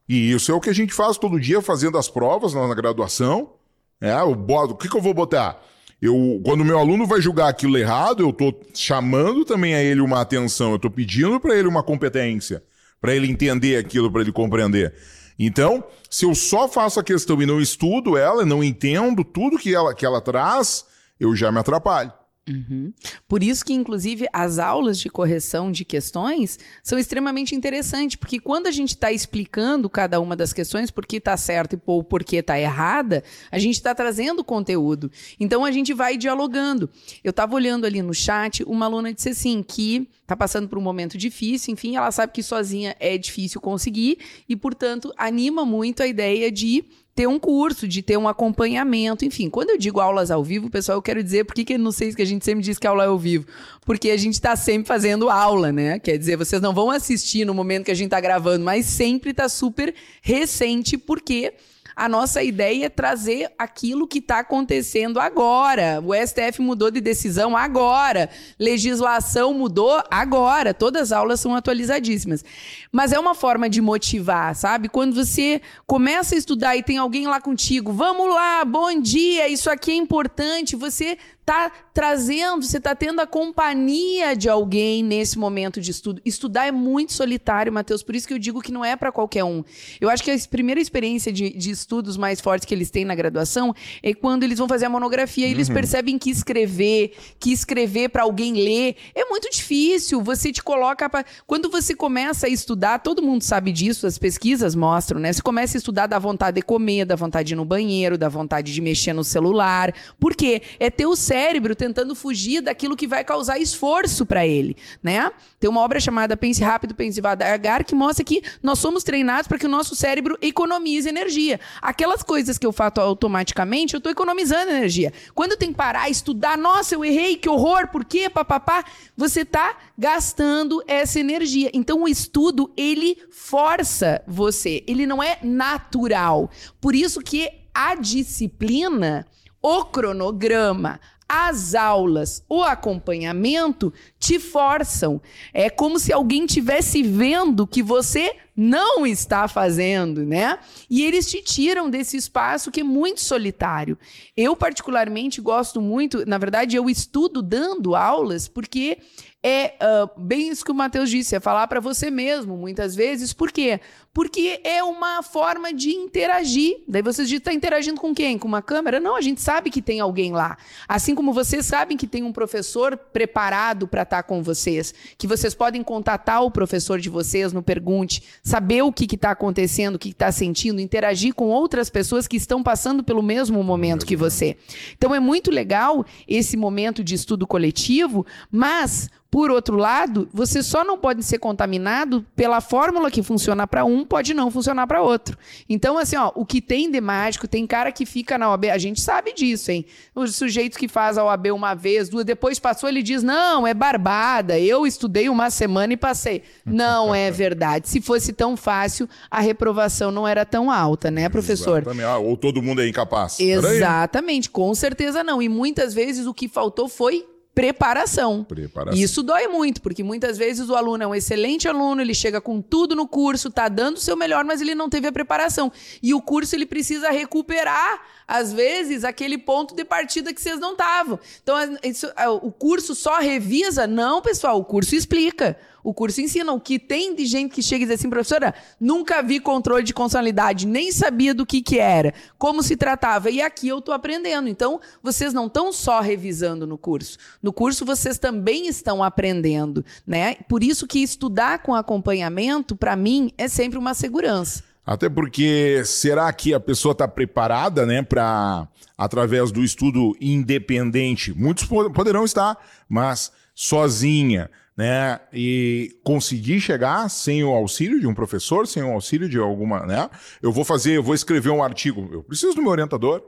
[0.07, 2.75] E isso é o que a gente faz todo dia fazendo as provas na, na
[2.75, 3.53] graduação.
[3.99, 5.59] É, eu boto, o que, que eu vou botar?
[5.99, 10.01] Eu, quando o meu aluno vai julgar aquilo errado, eu estou chamando também a ele
[10.01, 12.63] uma atenção, eu estou pedindo para ele uma competência,
[13.01, 14.93] para ele entender aquilo, para ele compreender.
[15.39, 19.73] Então, se eu só faço a questão e não estudo ela, não entendo tudo que
[19.73, 20.85] ela, que ela traz,
[21.17, 22.11] eu já me atrapalho.
[22.49, 22.91] Uhum.
[23.27, 28.67] Por isso que, inclusive, as aulas de correção de questões são extremamente interessantes, porque quando
[28.67, 32.37] a gente está explicando cada uma das questões, por que está certo ou por que
[32.37, 35.11] está errada, a gente está trazendo conteúdo.
[35.39, 36.89] Então, a gente vai dialogando.
[37.23, 40.81] Eu estava olhando ali no chat, uma aluna disse assim, que está passando por um
[40.81, 46.07] momento difícil, enfim, ela sabe que sozinha é difícil conseguir e, portanto, anima muito a
[46.07, 46.85] ideia de
[47.19, 49.49] ter um curso, de ter um acompanhamento, enfim.
[49.49, 52.21] Quando eu digo aulas ao vivo, pessoal, eu quero dizer, por que, não sei que
[52.21, 53.45] a gente sempre diz que aula é ao vivo?
[53.85, 55.99] Porque a gente está sempre fazendo aula, né?
[55.99, 59.31] Quer dizer, vocês não vão assistir no momento que a gente está gravando, mas sempre
[59.31, 61.55] está super recente, porque
[61.99, 66.01] a nossa ideia é trazer aquilo que está acontecendo agora.
[66.01, 68.29] O STF mudou de decisão agora.
[68.57, 70.73] Legislação mudou agora.
[70.73, 72.45] Todas as aulas são atualizadíssimas.
[72.89, 74.87] Mas é uma forma de motivar, sabe?
[74.87, 79.69] Quando você começa a estudar e tem alguém lá contigo, vamos lá, bom dia, isso
[79.69, 81.17] aqui é importante, você
[81.49, 86.21] está trazendo, você está tendo a companhia de alguém nesse momento de estudo.
[86.23, 89.43] Estudar é muito solitário, Matheus, por isso que eu digo que não é para qualquer
[89.43, 89.63] um.
[89.99, 93.15] Eu acho que a primeira experiência de, de, estudos mais fortes que eles têm na
[93.15, 95.73] graduação é quando eles vão fazer a monografia e eles uhum.
[95.73, 100.21] percebem que escrever, que escrever para alguém ler é muito difícil.
[100.21, 101.09] Você te coloca.
[101.09, 101.25] Pra...
[101.47, 105.33] Quando você começa a estudar, todo mundo sabe disso, as pesquisas mostram, né?
[105.33, 108.29] Você começa a estudar da vontade de comer, da vontade de ir no banheiro, da
[108.29, 109.93] vontade de mexer no celular.
[110.19, 110.61] Por quê?
[110.79, 111.38] É teu cérebro
[111.75, 115.31] tentando fugir daquilo que vai causar esforço para ele, né?
[115.59, 119.57] Tem uma obra chamada Pense Rápido, Pense Devagar que mostra que nós somos treinados para
[119.57, 121.59] que o nosso cérebro economize energia.
[121.81, 125.13] Aquelas coisas que eu faço automaticamente, eu estou economizando energia.
[125.33, 128.83] Quando eu tenho que parar, estudar, nossa, eu errei, que horror, por quê, papapá,
[129.15, 131.69] você está gastando essa energia.
[131.73, 136.49] Então o estudo, ele força você, ele não é natural.
[136.81, 139.25] Por isso que a disciplina,
[139.61, 140.99] o cronograma,
[141.29, 145.21] as aulas, o acompanhamento te forçam.
[145.53, 150.59] É como se alguém tivesse vendo que você não está fazendo, né?
[150.89, 153.97] E eles te tiram desse espaço que é muito solitário.
[154.35, 158.97] Eu particularmente gosto muito, na verdade, eu estudo dando aulas porque
[159.41, 163.31] é uh, bem isso que o Matheus disse, é falar para você mesmo, muitas vezes.
[163.31, 163.79] Por quê?
[164.13, 166.83] Porque é uma forma de interagir.
[166.85, 168.37] Daí vocês dizem, está interagindo com quem?
[168.37, 168.99] Com uma câmera?
[168.99, 170.57] Não, a gente sabe que tem alguém lá.
[170.89, 175.25] Assim como vocês sabem que tem um professor preparado para estar tá com vocês, que
[175.25, 179.99] vocês podem contatar o professor de vocês no Pergunte, saber o que está acontecendo, o
[179.99, 184.57] que está sentindo, interagir com outras pessoas que estão passando pelo mesmo momento que você.
[184.97, 190.83] Então é muito legal esse momento de estudo coletivo, mas por outro lado, você só
[190.83, 195.37] não pode ser contaminado pela fórmula que funciona para um, pode não funcionar para outro.
[195.69, 198.77] Então, assim, ó, o que tem de mágico, tem cara que fica na OAB, a
[198.79, 199.85] gente sabe disso, hein?
[200.15, 203.73] O sujeito que faz a OAB uma vez, duas, depois passou, ele diz: não, é
[203.73, 206.41] barbada, eu estudei uma semana e passei.
[206.65, 207.87] Não é verdade.
[207.87, 211.79] Se fosse tão fácil, a reprovação não era tão alta, né, professor?
[211.79, 212.05] Exatamente.
[212.05, 213.37] Ah, ou todo mundo é incapaz.
[213.37, 215.41] Exatamente, com certeza não.
[215.41, 218.45] E muitas vezes o que faltou foi preparação.
[218.45, 218.97] preparação.
[218.97, 222.61] Isso dói muito, porque muitas vezes o aluno é um excelente aluno, ele chega com
[222.61, 225.69] tudo no curso, está dando o seu melhor, mas ele não teve a preparação.
[226.01, 230.71] E o curso ele precisa recuperar, às vezes, aquele ponto de partida que vocês não
[230.71, 231.19] estavam.
[231.43, 232.07] Então, isso,
[232.41, 233.85] o curso só revisa?
[233.85, 235.57] Não, pessoal, o curso explica.
[235.83, 236.51] O curso ensina.
[236.51, 239.93] O que tem de gente que chega e diz assim, professora, nunca vi controle de
[239.93, 243.29] constitucionalidade, nem sabia do que, que era, como se tratava.
[243.29, 244.47] E aqui eu estou aprendendo.
[244.47, 247.17] Então, vocês não estão só revisando no curso.
[247.41, 249.83] No curso, vocês também estão aprendendo.
[250.05, 250.35] Né?
[250.47, 254.63] Por isso que estudar com acompanhamento, para mim, é sempre uma segurança.
[254.89, 261.31] Até porque será que a pessoa está preparada, né, para através do estudo independente?
[261.31, 262.57] Muitos poderão estar,
[262.89, 265.19] mas sozinha, né?
[265.33, 270.09] E conseguir chegar sem o auxílio de um professor, sem o auxílio de alguma, né?
[270.41, 273.21] Eu vou fazer, eu vou escrever um artigo, eu preciso do meu orientador.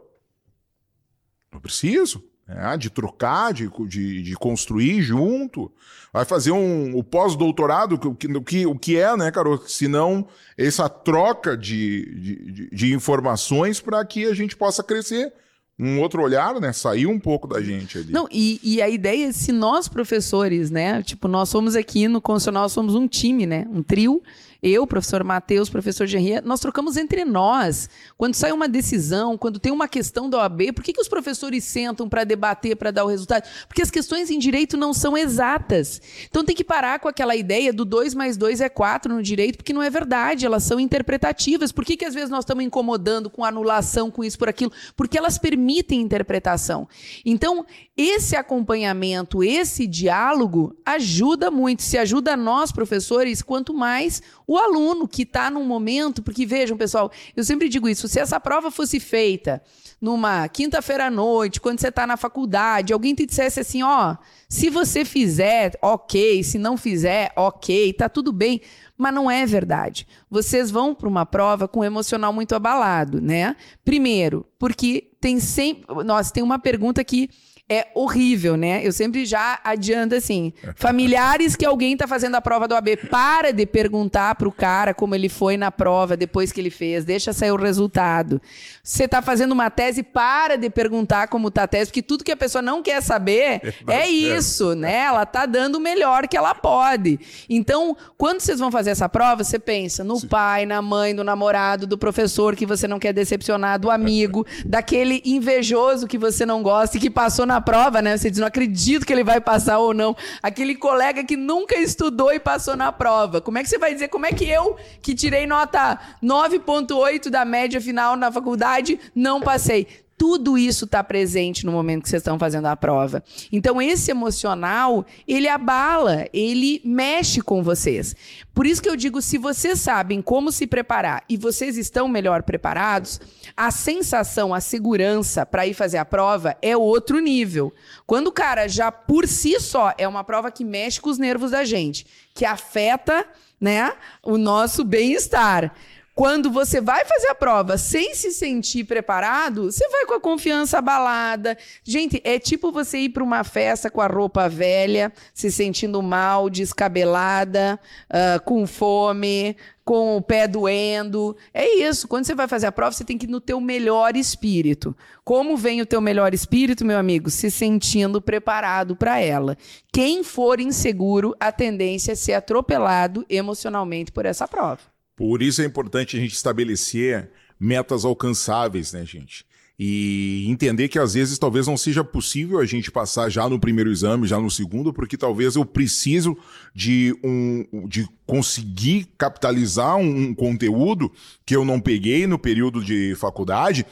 [1.52, 2.78] Eu preciso, né?
[2.78, 5.70] De trocar, de, de, de construir junto.
[6.14, 9.58] Vai fazer um, o pós-doutorado, o que, o, que, o que é, né, Carol?
[9.68, 10.26] Senão
[10.58, 15.34] essa troca de, de, de informações para que a gente possa crescer
[15.80, 16.72] um outro olhar, né?
[16.72, 18.12] Sair um pouco da gente ali.
[18.12, 21.02] Não, e, e a ideia é se nós, professores, né?
[21.02, 23.68] Tipo, nós somos aqui no Constitucional, somos um time, né?
[23.72, 24.22] Um trio
[24.63, 27.89] eu, professor Matheus, professor Gerria, nós trocamos entre nós.
[28.15, 31.63] Quando sai uma decisão, quando tem uma questão da OAB, por que, que os professores
[31.63, 33.47] sentam para debater, para dar o resultado?
[33.67, 36.00] Porque as questões em direito não são exatas.
[36.30, 39.58] Então tem que parar com aquela ideia do 2 mais 2 é 4 no direito,
[39.58, 41.71] porque não é verdade, elas são interpretativas.
[41.71, 44.71] Por que, que às vezes nós estamos incomodando com anulação, com isso, por aquilo?
[44.95, 46.88] Porque elas permitem interpretação.
[47.26, 47.65] Então,
[47.97, 51.82] esse acompanhamento, esse diálogo ajuda muito.
[51.82, 54.21] Se ajuda nós, professores, quanto mais
[54.52, 58.38] o aluno que está num momento, porque vejam, pessoal, eu sempre digo isso: se essa
[58.38, 59.64] prova fosse feita
[60.02, 64.18] numa quinta-feira à noite, quando você está na faculdade, alguém te dissesse assim: ó,
[64.50, 68.60] se você fizer, ok, se não fizer, ok, tá tudo bem.
[68.98, 70.06] Mas não é verdade.
[70.30, 73.56] Vocês vão para uma prova com um emocional muito abalado, né?
[73.86, 75.86] Primeiro, porque tem sempre.
[76.04, 77.30] Nossa, tem uma pergunta que
[77.72, 78.86] é horrível, né?
[78.86, 83.54] Eu sempre já adianto assim: familiares que alguém tá fazendo a prova do AB, para
[83.54, 87.52] de perguntar pro cara como ele foi na prova depois que ele fez, deixa sair
[87.52, 88.42] o resultado.
[88.84, 92.32] Você tá fazendo uma tese, para de perguntar como tá a tese, porque tudo que
[92.34, 95.04] a pessoa não quer saber é isso, né?
[95.06, 97.22] Ela tá dando o melhor que ela pode.
[97.50, 100.28] Então, quando vocês vão fazer essa prova, você pensa no Sim.
[100.28, 105.22] pai, na mãe, do namorado, do professor que você não quer decepcionar, do amigo, daquele
[105.24, 108.17] invejoso que você não gosta e que passou na prova, né?
[108.17, 110.15] Você diz, não acredito que ele vai passar ou não.
[110.41, 113.39] Aquele colega que nunca estudou e passou na prova.
[113.39, 117.45] Como é que você vai dizer, como é que eu, que tirei nota 9,8 da
[117.45, 119.88] média final na faculdade, não passei?
[120.22, 123.24] Tudo isso está presente no momento que vocês estão fazendo a prova.
[123.52, 128.16] Então, esse emocional, ele abala, ele mexe com vocês.
[128.54, 132.44] Por isso que eu digo, se vocês sabem como se preparar e vocês estão melhor
[132.44, 133.20] preparados,
[133.58, 137.74] a sensação, a segurança para ir fazer a prova é outro nível.
[138.06, 141.50] Quando o cara já por si só é uma prova que mexe com os nervos
[141.50, 142.06] da gente,
[142.36, 143.26] que afeta,
[143.60, 145.74] né, o nosso bem-estar.
[146.22, 150.78] Quando você vai fazer a prova sem se sentir preparado, você vai com a confiança
[150.78, 151.58] abalada.
[151.84, 156.48] Gente, é tipo você ir para uma festa com a roupa velha, se sentindo mal,
[156.48, 161.36] descabelada, uh, com fome, com o pé doendo.
[161.52, 162.08] É isso.
[162.08, 164.96] Quando você vai fazer a prova, você tem que ir no teu melhor espírito.
[165.24, 167.32] Como vem o teu melhor espírito, meu amigo?
[167.32, 169.58] Se sentindo preparado para ela.
[169.92, 174.91] Quem for inseguro, a tendência é ser atropelado emocionalmente por essa prova.
[175.22, 177.30] Por isso é importante a gente estabelecer
[177.60, 179.46] metas alcançáveis, né, gente?
[179.78, 183.92] E entender que às vezes talvez não seja possível a gente passar já no primeiro
[183.92, 186.36] exame, já no segundo, porque talvez eu preciso
[186.74, 191.12] de um de conseguir capitalizar um, conteúdo
[191.46, 193.86] que eu não peguei no período de faculdade,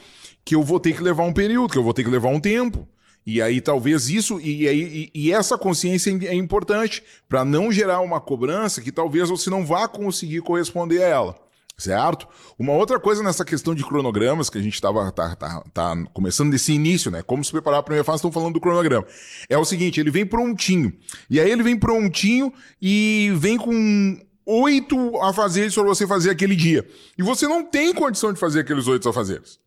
[0.44, 2.40] que eu vou ter que levar um período, que eu vou ter que levar um
[2.40, 2.88] tempo.
[3.30, 8.20] E aí talvez isso e, e, e essa consciência é importante para não gerar uma
[8.20, 11.36] cobrança que talvez você não vá conseguir corresponder a ela.
[11.78, 12.26] Certo?
[12.58, 16.50] Uma outra coisa nessa questão de cronogramas que a gente estava tá, tá, tá, começando
[16.50, 17.22] desse início, né?
[17.22, 19.06] Como se preparar para a primeira fase, estão falando do cronograma.
[19.48, 20.92] É o seguinte, ele vem prontinho.
[21.30, 26.84] E aí ele vem prontinho e vem com oito afazeres para você fazer aquele dia.
[27.16, 29.60] E você não tem condição de fazer aqueles oito afazeres.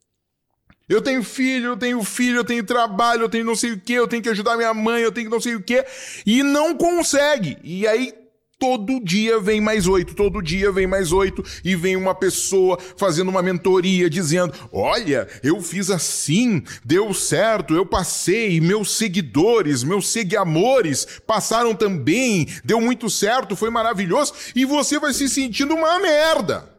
[0.93, 3.93] Eu tenho filho, eu tenho filho, eu tenho trabalho, eu tenho não sei o que,
[3.93, 5.83] eu tenho que ajudar minha mãe, eu tenho que não sei o que,
[6.25, 7.57] e não consegue.
[7.63, 8.13] E aí
[8.59, 13.29] todo dia vem mais oito, todo dia vem mais oito, e vem uma pessoa fazendo
[13.29, 21.07] uma mentoria dizendo: Olha, eu fiz assim, deu certo, eu passei, meus seguidores, meus seguamores
[21.25, 26.71] passaram também, deu muito certo, foi maravilhoso, e você vai se sentindo uma merda.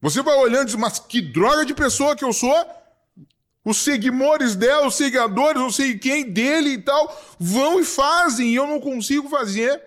[0.00, 2.77] Você vai olhando e diz, mas que droga de pessoa que eu sou?
[3.64, 8.54] Os seguidores dela, os seguidores, não sei quem dele e tal, vão e fazem, e
[8.54, 9.82] eu não consigo fazer.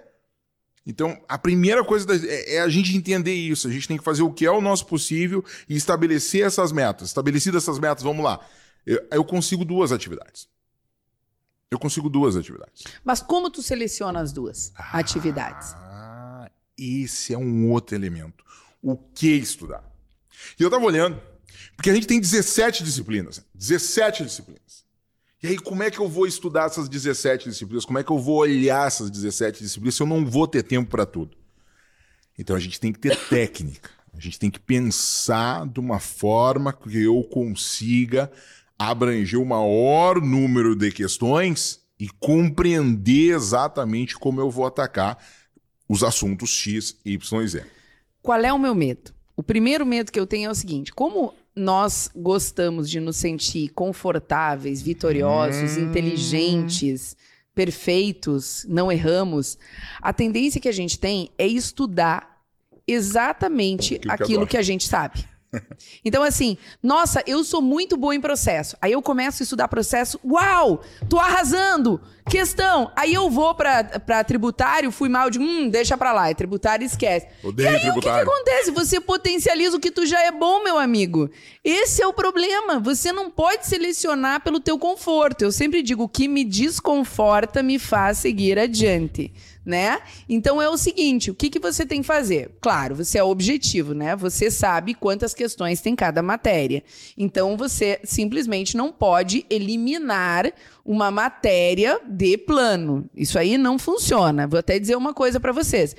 [0.85, 3.67] Então, a primeira coisa é, é a gente entender isso.
[3.67, 7.09] A gente tem que fazer o que é o nosso possível e estabelecer essas metas.
[7.09, 8.39] Estabelecidas essas metas, vamos lá.
[8.85, 10.49] Eu, eu consigo duas atividades.
[11.69, 12.83] Eu consigo duas atividades.
[13.03, 15.73] Mas como tu seleciona as duas ah, atividades?
[16.77, 18.43] Esse é um outro elemento.
[18.81, 19.83] O que estudar?
[20.59, 21.21] E eu estava olhando
[21.75, 23.43] porque a gente tem 17 disciplinas.
[23.55, 24.85] 17 disciplinas.
[25.43, 27.83] E aí, como é que eu vou estudar essas 17 disciplinas?
[27.83, 30.89] Como é que eu vou olhar essas 17 disciplinas se eu não vou ter tempo
[30.89, 31.35] para tudo?
[32.37, 33.89] Então a gente tem que ter técnica.
[34.13, 38.31] A gente tem que pensar de uma forma que eu consiga
[38.77, 45.17] abranger o maior número de questões e compreender exatamente como eu vou atacar
[45.87, 47.65] os assuntos X, Y e Z.
[48.21, 49.13] Qual é o meu medo?
[49.35, 53.69] O primeiro medo que eu tenho é o seguinte: como nós gostamos de nos sentir
[53.69, 55.89] confortáveis, vitoriosos, hum.
[55.89, 57.15] inteligentes,
[57.53, 59.57] perfeitos, não erramos,
[60.01, 62.41] a tendência que a gente tem é estudar
[62.87, 65.25] exatamente aquilo, aquilo que, que a gente sabe.
[66.03, 68.77] Então, assim, nossa, eu sou muito boa em processo.
[68.81, 72.01] Aí eu começo a estudar processo, uau, tô arrasando!
[72.29, 72.91] Questão.
[72.95, 76.85] Aí eu vou pra, pra tributário, fui mal de, hum, deixa pra lá, é tributário
[76.85, 77.27] esquece.
[77.43, 77.97] Odeio e aí, tributário.
[77.97, 78.71] o que, que acontece?
[78.71, 81.29] Você potencializa o que tu já é bom, meu amigo.
[81.63, 82.79] Esse é o problema.
[82.79, 85.41] Você não pode selecionar pelo teu conforto.
[85.41, 89.33] Eu sempre digo, o que me desconforta me faz seguir adiante
[89.65, 89.99] né?
[90.27, 92.51] Então é o seguinte, o que, que você tem que fazer?
[92.59, 94.15] Claro, você é objetivo, né?
[94.15, 96.83] Você sabe quantas questões tem cada matéria.
[97.17, 100.51] Então você simplesmente não pode eliminar
[100.83, 103.09] uma matéria de plano.
[103.15, 104.47] Isso aí não funciona.
[104.47, 105.95] Vou até dizer uma coisa para vocês.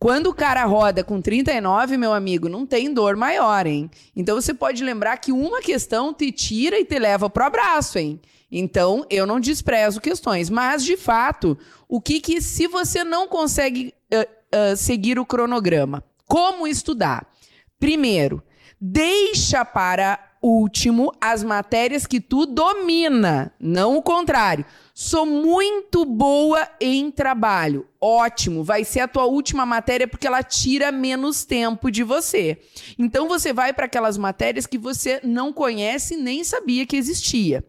[0.00, 3.90] Quando o cara roda com 39, meu amigo, não tem dor maior, hein?
[4.16, 8.18] Então você pode lembrar que uma questão te tira e te leva pro abraço, hein?
[8.50, 13.92] Então, eu não desprezo questões, mas de fato, o que que se você não consegue
[14.10, 17.30] uh, uh, seguir o cronograma, como estudar?
[17.78, 18.42] Primeiro,
[18.80, 24.64] deixa para último as matérias que tu domina, não o contrário.
[24.94, 27.86] Sou muito boa em trabalho.
[28.02, 32.58] ótimo, vai ser a tua última matéria porque ela tira menos tempo de você.
[32.98, 37.62] Então você vai para aquelas matérias que você não conhece nem sabia que existia.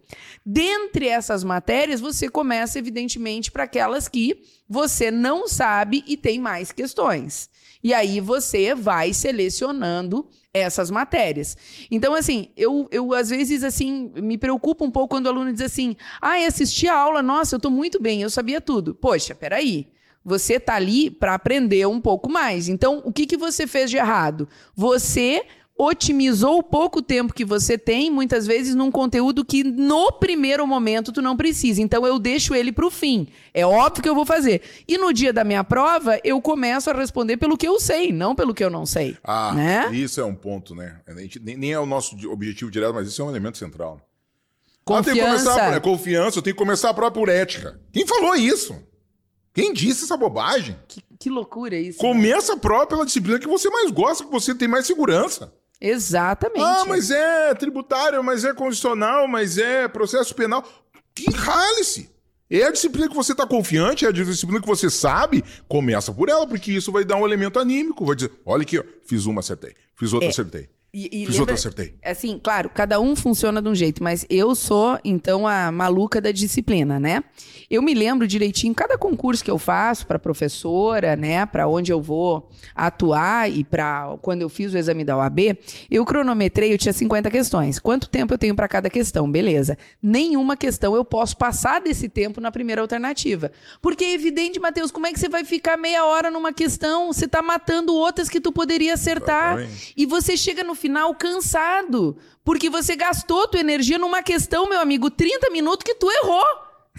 [0.46, 6.72] Dentre essas matérias, você começa evidentemente para aquelas que você não sabe e tem mais
[6.72, 7.50] questões.
[7.84, 11.58] E aí você vai selecionando essas matérias.
[11.90, 15.62] Então, assim, eu, eu às vezes, assim, me preocupo um pouco quando o aluno diz
[15.62, 18.94] assim, ah, assisti a aula, nossa, eu estou muito bem, eu sabia tudo.
[18.94, 19.88] Poxa, peraí.
[20.24, 22.70] Você tá ali para aprender um pouco mais.
[22.70, 24.48] Então, o que, que você fez de errado?
[24.76, 25.44] Você
[25.82, 31.12] otimizou o pouco tempo que você tem, muitas vezes num conteúdo que no primeiro momento
[31.12, 31.82] tu não precisa.
[31.82, 33.28] Então eu deixo ele para o fim.
[33.52, 34.62] É óbvio que eu vou fazer.
[34.88, 38.36] E no dia da minha prova, eu começo a responder pelo que eu sei, não
[38.36, 39.18] pelo que eu não sei.
[39.24, 39.90] Ah, né?
[39.92, 41.00] isso é um ponto, né?
[41.18, 44.00] Gente, nem, é o nosso objetivo direto, mas isso é um elemento central.
[44.86, 45.02] Confiança.
[45.02, 47.80] Ah, tem que começar, é confiança, eu tenho que começar a prova por ética.
[47.92, 48.76] Quem falou isso?
[49.52, 50.78] Quem disse essa bobagem?
[50.88, 51.98] Que, que loucura isso.
[51.98, 52.58] Começa né?
[52.58, 55.52] a prova pela disciplina que você mais gosta, que você tem mais segurança.
[55.82, 56.62] Exatamente.
[56.62, 60.64] Ah, mas é tributário, mas é constitucional, mas é processo penal.
[61.16, 62.10] Que rale-se!
[62.50, 66.28] É a disciplina que você está confiante, é a disciplina que você sabe, começa por
[66.28, 68.06] ela, porque isso vai dar um elemento anímico.
[68.06, 69.74] Vai dizer, olha aqui, ó, fiz uma, acertei.
[69.96, 70.32] Fiz outra, é.
[70.32, 70.70] acertei.
[70.94, 71.96] E, e Fiz lembra, acertei.
[72.04, 76.32] Assim, claro, cada um funciona de um jeito, mas eu sou, então, a maluca da
[76.32, 77.24] disciplina, né?
[77.70, 82.02] Eu me lembro direitinho, cada concurso que eu faço para professora, né, para onde eu
[82.02, 85.58] vou atuar e para quando eu fiz o exame da OAB,
[85.90, 87.80] eu cronometrei, eu tinha 50 questões.
[87.80, 89.32] Quanto tempo eu tenho para cada questão?
[89.32, 89.78] Beleza.
[90.04, 93.50] Nenhuma questão eu posso passar desse tempo na primeira alternativa.
[93.82, 97.14] Porque é evidente, Matheus, como é que você vai ficar meia hora numa questão?
[97.14, 99.66] Você está matando outras que tu poderia acertar.
[99.96, 105.12] E você chega no final cansado, porque você gastou tua energia numa questão, meu amigo,
[105.12, 106.44] 30 minutos que tu errou.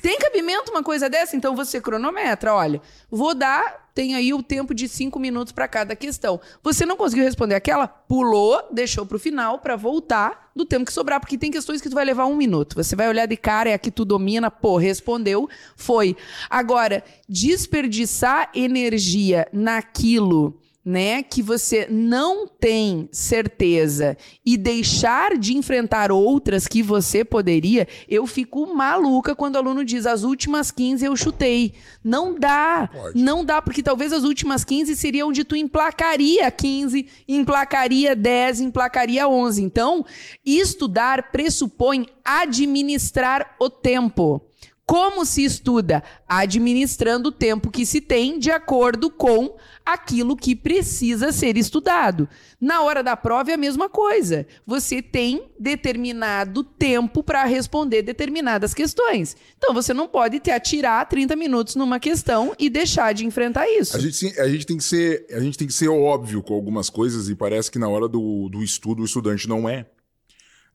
[0.01, 1.37] Tem cabimento uma coisa dessa?
[1.37, 2.81] Então você cronometra, olha,
[3.11, 6.41] vou dar, tem aí o tempo de cinco minutos para cada questão.
[6.63, 10.93] Você não conseguiu responder aquela, pulou, deixou para o final para voltar do tempo que
[10.93, 12.75] sobrar, porque tem questões que tu vai levar um minuto.
[12.77, 16.17] Você vai olhar de cara, é a que tu domina, pô, respondeu, foi.
[16.49, 26.67] Agora, desperdiçar energia naquilo né, que você não tem certeza e deixar de enfrentar outras
[26.67, 31.75] que você poderia, eu fico maluca quando o aluno diz as últimas 15 eu chutei.
[32.03, 32.91] Não dá.
[32.93, 33.23] Pode.
[33.23, 39.29] Não dá, porque talvez as últimas 15 seriam onde tu emplacaria 15, emplacaria 10, emplacaria
[39.29, 39.63] 11.
[39.63, 40.05] Então,
[40.45, 44.43] estudar pressupõe administrar o tempo.
[44.85, 46.03] Como se estuda?
[46.29, 49.57] Administrando o tempo que se tem de acordo com
[49.87, 52.29] aquilo que precisa ser estudado.
[52.61, 54.47] Na hora da prova é a mesma coisa.
[54.67, 59.37] Você tem determinado tempo para responder determinadas questões.
[59.57, 63.97] Então você não pode te atirar 30 minutos numa questão e deixar de enfrentar isso.
[63.97, 66.91] A gente, a gente, tem, que ser, a gente tem que ser óbvio com algumas
[66.91, 69.87] coisas e parece que na hora do, do estudo o estudante não é.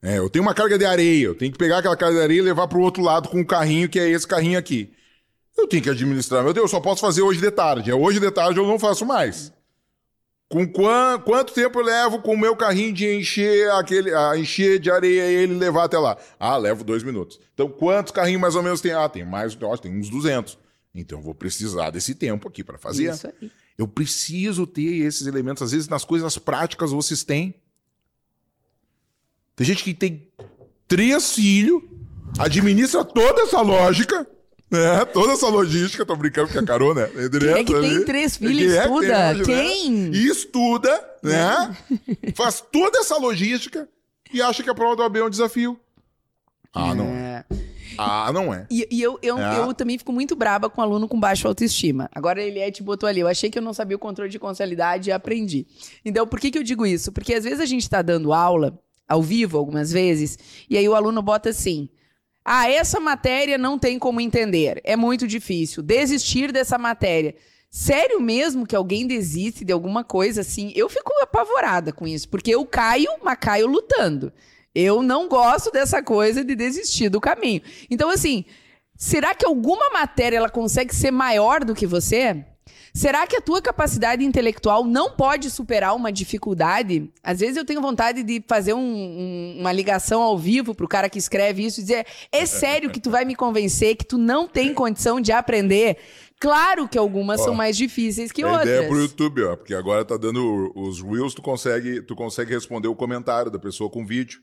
[0.02, 2.38] É, eu tenho uma carga de areia, eu tenho que pegar aquela carga de areia
[2.38, 4.92] e levar para o outro lado com um carrinho que é esse carrinho aqui.
[5.56, 6.44] Eu tenho que administrar.
[6.44, 7.90] Meu Deus, eu só posso fazer hoje de tarde.
[7.90, 9.52] É hoje de tarde eu não faço mais.
[10.48, 14.78] Com quant, quanto tempo eu levo com o meu carrinho de encher aquele, a encher
[14.78, 16.16] de areia e ele levar até lá?
[16.38, 17.38] Ah, levo dois minutos.
[17.52, 18.92] Então, quantos carrinhos mais ou menos tem?
[18.92, 20.56] Ah, tem mais, ó, tem uns 200.
[20.94, 23.12] Então, eu vou precisar desse tempo aqui para fazer.
[23.12, 23.50] Isso aí.
[23.76, 25.62] Eu preciso ter esses elementos.
[25.62, 27.54] Às vezes, nas coisas práticas, vocês têm.
[29.58, 30.28] Tem gente que tem
[30.86, 31.82] três filhos,
[32.38, 34.24] administra toda essa lógica
[34.70, 37.88] é, toda essa logística, tô brincando que a carona é direto Quem é que ali.
[37.88, 39.34] tem três filhos e estuda?
[39.34, 39.44] Quem?
[39.44, 39.90] Quem?
[39.90, 40.10] Né?
[40.12, 41.76] E estuda, né?
[42.36, 43.88] Faz toda essa logística
[44.32, 45.80] e acha que a prova do AB é um desafio.
[46.72, 47.44] Ah, não é.
[47.96, 48.66] Ah, não é.
[48.70, 49.58] E, e eu, eu, é.
[49.58, 52.08] eu também fico muito braba com aluno com baixa autoestima.
[52.14, 53.20] Agora ele é te botou ali.
[53.20, 55.66] Eu achei que eu não sabia o controle de consolidade e aprendi.
[56.04, 57.10] Então, por que, que eu digo isso?
[57.10, 58.78] Porque às vezes a gente está dando aula,
[59.08, 60.38] ao vivo algumas vezes,
[60.68, 61.88] e aí o aluno bota assim.
[62.44, 64.80] Ah, essa matéria não tem como entender.
[64.82, 65.82] É muito difícil.
[65.82, 67.34] Desistir dessa matéria.
[67.70, 70.72] Sério mesmo que alguém desiste de alguma coisa assim?
[70.74, 74.32] Eu fico apavorada com isso, porque eu caio, mas caio lutando.
[74.74, 77.60] Eu não gosto dessa coisa de desistir do caminho.
[77.90, 78.46] Então, assim,
[78.96, 82.44] será que alguma matéria ela consegue ser maior do que você?
[82.92, 87.10] Será que a tua capacidade intelectual não pode superar uma dificuldade?
[87.22, 91.08] Às vezes eu tenho vontade de fazer um, um, uma ligação ao vivo pro cara
[91.08, 94.48] que escreve isso e dizer: é sério que tu vai me convencer que tu não
[94.48, 95.98] tem condição de aprender?
[96.40, 98.68] Claro que algumas ó, são mais difíceis que outras.
[98.68, 102.88] Ideia pro YouTube, ó, porque agora tá dando os Reels, tu consegue, tu consegue responder
[102.88, 104.40] o comentário da pessoa com vídeo.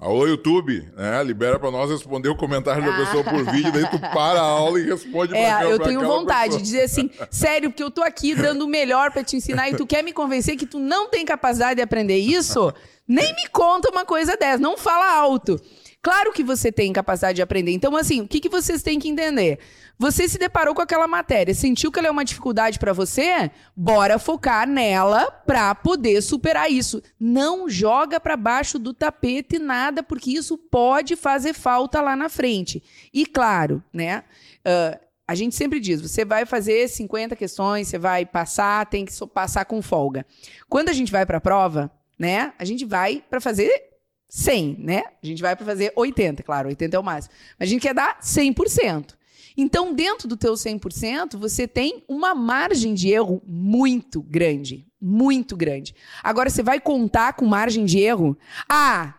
[0.00, 1.24] Alô, YouTube, né?
[1.24, 4.78] Libera para nós responder o comentário da pessoa por vídeo, daí tu para a aula
[4.78, 6.58] e responde é, pra É, eu tenho vontade pessoa.
[6.58, 9.76] de dizer assim, sério, porque eu tô aqui dando o melhor para te ensinar e
[9.76, 12.72] tu quer me convencer que tu não tem capacidade de aprender isso?
[13.08, 15.60] Nem me conta uma coisa dessa, não fala alto.
[16.08, 17.70] Claro que você tem capacidade de aprender.
[17.72, 19.58] Então, assim, o que, que vocês têm que entender?
[19.98, 23.50] Você se deparou com aquela matéria, sentiu que ela é uma dificuldade para você?
[23.76, 27.02] Bora focar nela para poder superar isso.
[27.20, 32.82] Não joga para baixo do tapete nada, porque isso pode fazer falta lá na frente.
[33.12, 34.24] E claro, né?
[34.60, 39.12] Uh, a gente sempre diz, você vai fazer 50 questões, você vai passar, tem que
[39.26, 40.24] passar com folga.
[40.70, 42.54] Quando a gente vai para a prova, né?
[42.58, 43.87] A gente vai para fazer
[44.28, 45.04] 100, né?
[45.22, 47.34] A gente vai para fazer 80, claro, 80 é o máximo.
[47.58, 49.16] Mas a gente quer dar 100%.
[49.56, 55.94] Então, dentro do teu 100%, você tem uma margem de erro muito grande, muito grande.
[56.22, 58.38] Agora, você vai contar com margem de erro?
[58.68, 59.17] Ah,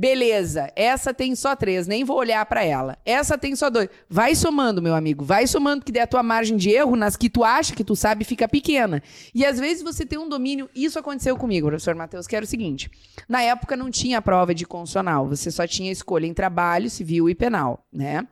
[0.00, 2.96] beleza, essa tem só três, nem vou olhar para ela.
[3.04, 3.90] Essa tem só dois.
[4.08, 7.28] Vai somando, meu amigo, vai somando, que daí a tua margem de erro nas que
[7.28, 9.02] tu acha que tu sabe fica pequena.
[9.34, 10.70] E às vezes você tem um domínio.
[10.74, 12.90] Isso aconteceu comigo, professor Matheus, que era o seguinte:
[13.28, 17.34] na época não tinha prova de constitucional, você só tinha escolha em trabalho, civil e
[17.34, 18.26] penal, né?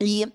[0.00, 0.26] E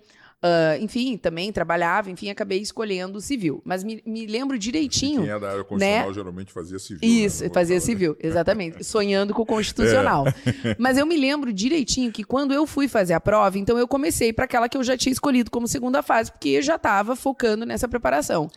[0.44, 3.62] Uh, enfim, também trabalhava, enfim, acabei escolhendo civil.
[3.64, 5.22] Mas me, me lembro direitinho.
[5.22, 6.14] Quem é da área constitucional né?
[6.14, 7.08] geralmente fazia civil.
[7.08, 7.50] Isso, né?
[7.54, 8.82] fazia civil, exatamente.
[8.84, 10.26] sonhando com o constitucional.
[10.26, 10.74] É.
[10.80, 14.32] Mas eu me lembro direitinho que quando eu fui fazer a prova, então eu comecei
[14.32, 17.64] para aquela que eu já tinha escolhido como segunda fase, porque eu já estava focando
[17.64, 18.50] nessa preparação.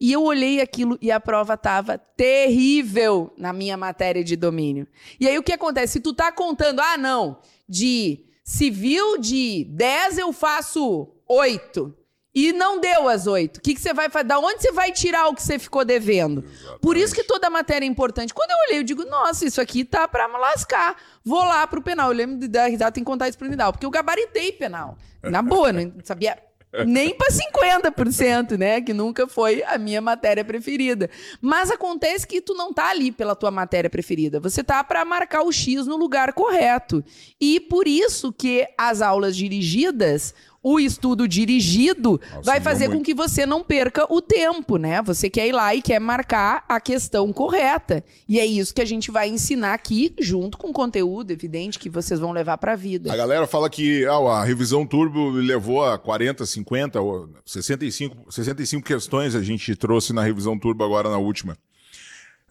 [0.00, 4.88] E eu olhei aquilo e a prova estava terrível na minha matéria de domínio.
[5.20, 5.94] E aí o que acontece?
[5.94, 11.94] Se tu tá contando, ah, não, de civil de 10 eu faço oito.
[12.34, 13.56] E não deu as oito.
[13.56, 14.26] O que, que você vai fazer?
[14.26, 16.44] Da onde você vai tirar o que você ficou devendo?
[16.44, 16.80] Exatamente.
[16.80, 18.32] Por isso que toda matéria é importante.
[18.32, 20.96] Quando eu olhei, eu digo, nossa, isso aqui tá pra me lascar.
[21.24, 22.10] Vou lá pro penal.
[22.10, 24.96] Eu lembro de dar risada, que contar isso pro Nidal, porque eu gabaritei penal.
[25.22, 26.38] Na boa, não sabia
[26.86, 28.80] nem para 50%, né?
[28.80, 31.08] Que nunca foi a minha matéria preferida.
[31.40, 34.38] Mas acontece que tu não tá ali pela tua matéria preferida.
[34.40, 37.02] Você tá para marcar o X no lugar correto.
[37.40, 43.14] E por isso que as aulas dirigidas o estudo dirigido Nossa, vai fazer com que
[43.14, 45.00] você não perca o tempo, né?
[45.02, 48.04] Você quer ir lá e quer marcar a questão correta.
[48.28, 51.88] E é isso que a gente vai ensinar aqui, junto com o conteúdo, evidente, que
[51.88, 53.12] vocês vão levar para a vida.
[53.12, 56.98] A galera fala que ah, a revisão turbo levou a 40, 50,
[57.44, 61.56] 65, 65 questões a gente trouxe na revisão turbo agora na última.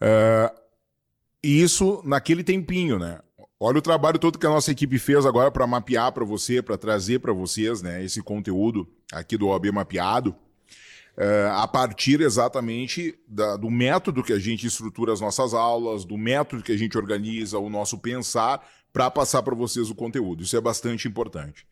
[0.00, 0.58] Uh,
[1.42, 3.18] e isso naquele tempinho, né?
[3.60, 6.78] Olha o trabalho todo que a nossa equipe fez agora para mapear para você, para
[6.78, 10.32] trazer para vocês né, esse conteúdo aqui do OAB mapeado,
[11.16, 16.16] é, a partir exatamente da, do método que a gente estrutura as nossas aulas, do
[16.16, 20.44] método que a gente organiza o nosso pensar para passar para vocês o conteúdo.
[20.44, 21.66] Isso é bastante importante.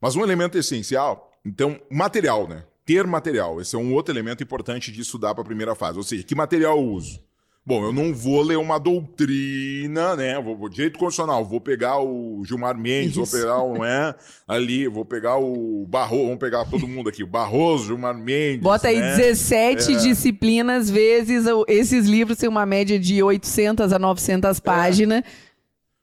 [0.00, 2.64] Mas um elemento essencial, então, material, né?
[2.86, 3.60] Ter material.
[3.60, 5.98] Esse é um outro elemento importante de estudar para a primeira fase.
[5.98, 7.20] Ou seja, que material eu uso?
[7.66, 10.38] Bom, eu não vou ler uma doutrina, né?
[10.38, 13.24] Vou, vou direito constitucional, vou pegar o Gilmar Mendes, Isso.
[13.24, 14.14] vou pegar o, né?
[14.46, 18.60] Ali, vou pegar o Barroso, vamos pegar todo mundo aqui, o Barroso, Gilmar Mendes.
[18.60, 19.16] Bota aí né?
[19.16, 19.96] 17 é.
[19.96, 25.20] disciplinas vezes esses livros têm uma média de 800 a 900 páginas.
[25.20, 25.24] É.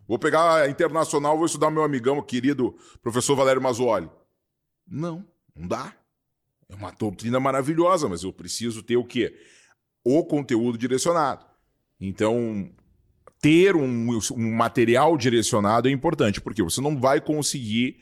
[0.07, 4.09] Vou pegar a internacional, vou estudar meu amigão, querido professor Valério Mazzoli.
[4.87, 5.23] Não,
[5.55, 5.93] não dá.
[6.67, 9.37] É uma doutrina maravilhosa, mas eu preciso ter o quê?
[10.03, 11.50] O conteúdo direcionado.
[12.01, 12.67] Então,
[13.39, 17.97] ter um, um, material direcionado é importante, porque você não vai conseguir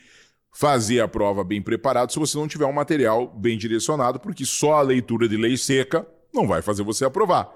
[0.53, 4.75] fazer a prova bem preparado se você não tiver um material bem direcionado, porque só
[4.75, 7.51] a leitura de lei seca não vai fazer você aprovar.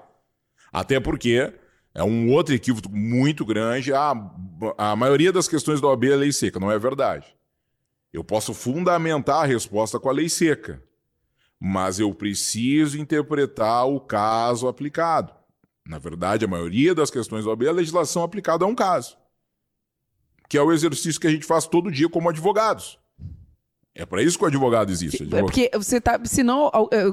[0.70, 1.52] Até porque
[1.94, 3.92] é um outro equívoco muito grande.
[3.92, 4.12] A,
[4.76, 7.26] a maioria das questões da OAB é lei seca, não é verdade.
[8.12, 10.82] Eu posso fundamentar a resposta com a lei seca,
[11.58, 15.43] mas eu preciso interpretar o caso aplicado.
[15.86, 19.16] Na verdade, a maioria das questões da OAB é a legislação aplicada a um caso,
[20.48, 22.98] que é o exercício que a gente faz todo dia como advogados.
[23.94, 25.22] É para isso que o advogado existe.
[25.22, 25.40] Advogado.
[25.40, 26.20] É porque você tá.
[26.24, 26.70] Senão,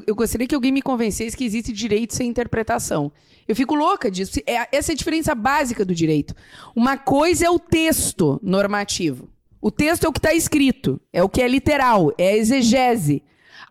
[0.07, 3.11] eu gostaria que alguém me convencesse que existe direito sem interpretação.
[3.47, 4.39] Eu fico louca disso.
[4.47, 6.33] É, essa é a diferença básica do direito.
[6.75, 9.29] Uma coisa é o texto normativo.
[9.61, 13.21] O texto é o que está escrito, é o que é literal, é a exegese.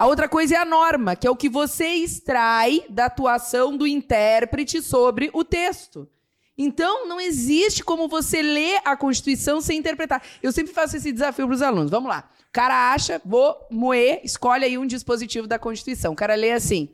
[0.01, 3.87] A outra coisa é a norma, que é o que você extrai da atuação do
[3.87, 6.09] intérprete sobre o texto.
[6.57, 10.23] Então, não existe como você ler a Constituição sem interpretar.
[10.43, 11.91] Eu sempre faço esse desafio para os alunos.
[11.91, 12.31] Vamos lá.
[12.49, 16.15] O cara acha, vou moer, escolhe aí um dispositivo da Constituição.
[16.15, 16.89] O cara lê assim: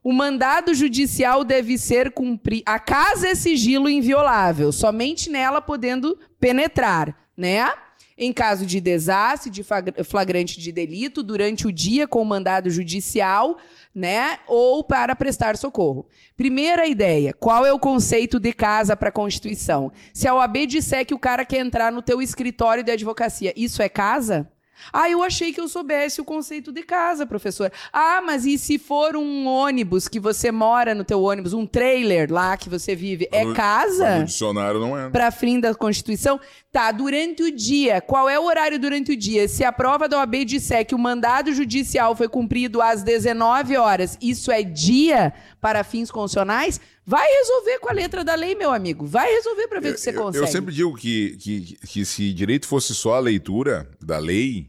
[0.00, 2.62] O mandado judicial deve ser cumprido.
[2.66, 7.68] A casa é sigilo inviolável, somente nela podendo penetrar, né?
[8.16, 9.64] Em caso de desastre, de
[10.04, 13.58] flagrante de delito, durante o dia com mandado judicial,
[13.92, 14.38] né?
[14.46, 16.06] Ou para prestar socorro.
[16.36, 19.90] Primeira ideia: qual é o conceito de casa para a Constituição?
[20.12, 23.82] Se a OAB disser que o cara quer entrar no teu escritório de advocacia, isso
[23.82, 24.48] é casa?
[24.92, 27.72] Ah, eu achei que eu soubesse o conceito de casa, professor.
[27.92, 32.32] Ah, mas e se for um ônibus que você mora no teu ônibus, um trailer
[32.32, 34.18] lá que você vive, é No- casa?
[34.18, 35.08] No dicionário não é.
[35.10, 36.40] Para fim da Constituição?
[36.70, 38.00] Tá, durante o dia.
[38.00, 39.46] Qual é o horário durante o dia?
[39.48, 44.18] Se a prova da OAB disser que o mandado judicial foi cumprido às 19 horas,
[44.20, 46.80] isso é dia para fins constitucionais?
[47.06, 49.06] Vai resolver com a letra da lei, meu amigo.
[49.06, 50.44] Vai resolver para ver o que você Eu- consegue.
[50.44, 54.63] Eu sempre digo que, que, que se direito fosse só a leitura da lei,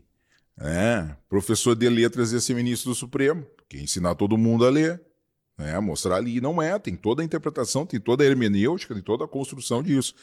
[0.57, 5.01] né, professor de letras ia ser ministro do Supremo, que ensinar todo mundo a ler,
[5.57, 6.39] né, mostrar ali.
[6.41, 10.13] Não é, tem toda a interpretação, tem toda a hermenêutica, tem toda a construção disso.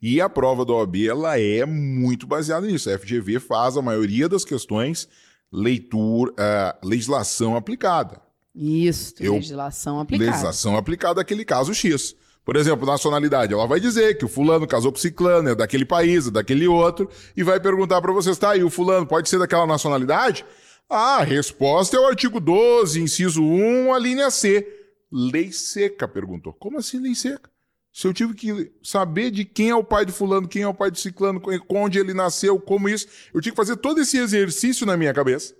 [0.00, 2.90] E a prova da OAB, ela é muito baseada nisso.
[2.90, 5.08] A FGV faz a maioria das questões
[5.50, 8.20] leitura, ah, legislação aplicada.
[8.54, 10.30] Isso, Eu- legislação aplicada.
[10.30, 12.14] Legislação aplicada àquele caso X.
[12.44, 13.52] Por exemplo, nacionalidade.
[13.52, 16.66] Ela vai dizer que o fulano casou com o ciclano, é daquele país, é daquele
[16.66, 20.44] outro, e vai perguntar pra vocês, tá, e o fulano pode ser daquela nacionalidade?
[20.90, 24.66] Ah, a resposta é o artigo 12, inciso 1, a linha C.
[25.10, 26.52] Lei seca, perguntou.
[26.52, 27.50] Como assim lei seca?
[27.92, 30.72] Se eu tive que saber de quem é o pai do fulano, quem é o
[30.72, 34.86] pai do ciclano, onde ele nasceu, como isso, eu tinha que fazer todo esse exercício
[34.86, 35.54] na minha cabeça.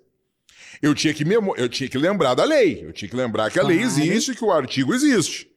[0.80, 1.54] Eu tinha que memo...
[1.56, 2.82] eu tinha que lembrar da lei.
[2.82, 5.51] Eu tinha que lembrar que a lei existe, que o artigo existe.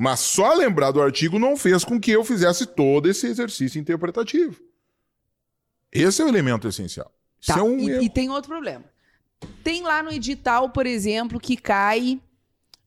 [0.00, 4.62] Mas só lembrar do artigo não fez com que eu fizesse todo esse exercício interpretativo.
[5.90, 7.12] Esse é o elemento essencial.
[7.44, 8.84] Tá, é um e, e tem outro problema.
[9.64, 12.20] Tem lá no edital, por exemplo, que cai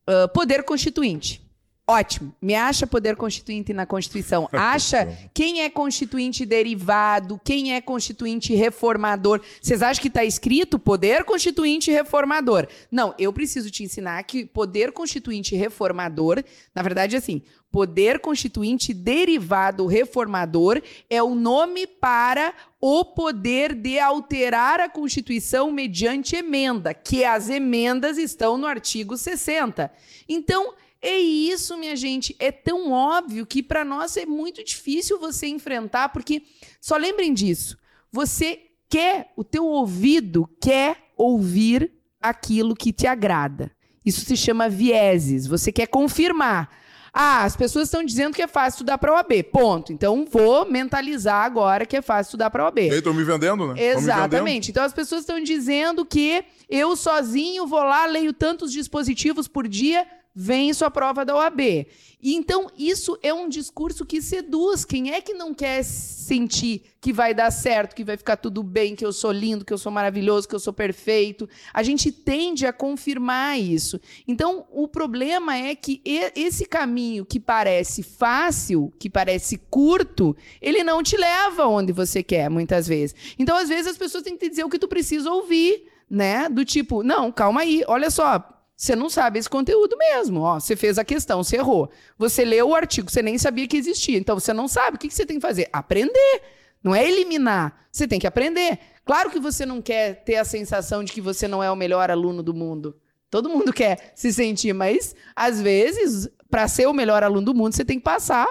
[0.08, 1.42] ah, poder constituinte.
[1.88, 2.34] Ótimo.
[2.42, 4.48] Me acha poder constituinte na Constituição.
[4.54, 9.42] Acha quem é constituinte derivado, quem é constituinte reformador.
[9.62, 12.68] Vocês acham que está escrito poder constituinte reformador?
[12.90, 18.94] Não, eu preciso te ensinar que poder constituinte reformador, na verdade, é assim, poder constituinte
[18.94, 27.24] derivado reformador é o nome para o poder de alterar a Constituição mediante emenda, que
[27.24, 29.92] as emendas estão no artigo 60.
[30.28, 32.36] Então, é isso, minha gente.
[32.38, 36.44] É tão óbvio que para nós é muito difícil você enfrentar, porque
[36.80, 37.78] só lembrem disso.
[38.12, 41.92] Você quer, o teu ouvido quer ouvir
[42.22, 43.72] aquilo que te agrada.
[44.06, 45.48] Isso se chama vieses.
[45.48, 46.70] Você quer confirmar.
[47.14, 49.44] Ah, as pessoas estão dizendo que é fácil estudar para OAB.
[49.52, 49.92] Ponto.
[49.92, 52.80] Então vou mentalizar agora que é fácil estudar para OAB.
[52.80, 53.74] Estão me vendendo, né?
[53.74, 54.00] Me vendendo.
[54.00, 54.72] Exatamente.
[54.72, 60.08] Então as pessoas estão dizendo que eu sozinho vou lá, leio tantos dispositivos por dia,
[60.34, 61.88] vem sua prova da OAB.
[62.24, 64.86] E então isso é um discurso que seduz.
[64.86, 68.96] Quem é que não quer sentir que vai dar certo, que vai ficar tudo bem,
[68.96, 71.50] que eu sou lindo, que eu sou maravilhoso, que eu sou perfeito?
[71.74, 74.00] A gente tende a confirmar isso.
[74.28, 81.02] Então o problema é que esse caminho que parece fácil, que parece curto, ele não
[81.02, 83.16] te leva onde você quer, muitas vezes.
[83.38, 86.48] Então, às vezes, as pessoas têm que te dizer o que tu precisa ouvir, né?
[86.50, 88.61] Do tipo, não, calma aí, olha só.
[88.82, 90.42] Você não sabe esse conteúdo mesmo.
[90.42, 91.92] Ó, você fez a questão, você errou.
[92.18, 94.18] Você leu o artigo, você nem sabia que existia.
[94.18, 94.96] Então você não sabe.
[94.96, 95.70] O que você tem que fazer?
[95.72, 96.42] Aprender.
[96.84, 97.86] Não é eliminar.
[97.92, 98.80] Você tem que aprender.
[99.06, 102.10] Claro que você não quer ter a sensação de que você não é o melhor
[102.10, 102.98] aluno do mundo.
[103.30, 107.76] Todo mundo quer se sentir, mas às vezes, para ser o melhor aluno do mundo,
[107.76, 108.48] você tem que passar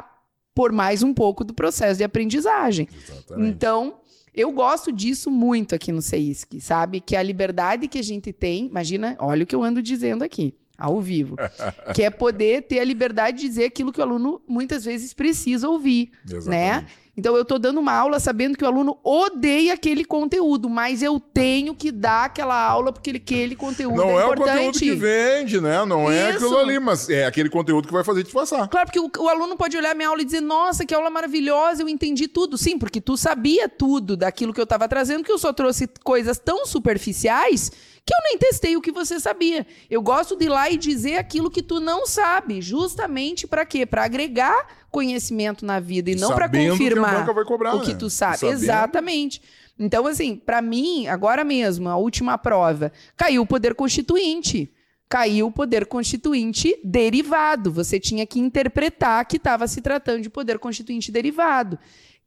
[0.55, 2.89] por mais um pouco do processo de aprendizagem.
[2.97, 3.51] Exatamente.
[3.51, 4.00] Então,
[4.35, 7.01] eu gosto disso muito aqui no CEISC, sabe?
[7.01, 10.55] Que a liberdade que a gente tem, imagina, olha o que eu ando dizendo aqui,
[10.79, 11.37] ao vivo,
[11.95, 15.69] que é poder ter a liberdade de dizer aquilo que o aluno muitas vezes precisa
[15.69, 16.11] ouvir,
[16.47, 16.87] né?
[17.21, 21.21] Então eu estou dando uma aula sabendo que o aluno odeia aquele conteúdo, mas eu
[21.21, 24.57] tenho que dar aquela aula porque aquele conteúdo Não é é o importante.
[24.57, 25.85] conteúdo que vende, né?
[25.85, 26.39] Não é Isso.
[26.47, 28.67] aquilo ali, mas é aquele conteúdo que vai fazer te passar.
[28.69, 31.83] Claro, porque o, o aluno pode olhar minha aula e dizer, nossa, que aula maravilhosa,
[31.83, 32.57] eu entendi tudo.
[32.57, 36.39] Sim, porque tu sabia tudo daquilo que eu estava trazendo, que eu só trouxe coisas
[36.39, 37.71] tão superficiais
[38.05, 39.67] que eu nem testei o que você sabia.
[39.91, 43.85] Eu gosto de ir lá e dizer aquilo que tu não sabe, justamente para quê?
[43.85, 46.77] Para agregar conhecimento na vida e não para Sabendo
[47.19, 47.99] banca vai cobrar, o que né?
[47.99, 48.39] tu sabe.
[48.39, 48.63] Sabendo.
[48.63, 49.43] Exatamente.
[49.79, 54.73] Então, assim, para mim, agora mesmo, a última prova, caiu o poder constituinte.
[55.09, 57.73] Caiu o poder constituinte derivado.
[57.73, 61.79] Você tinha que interpretar que estava se tratando de poder constituinte derivado.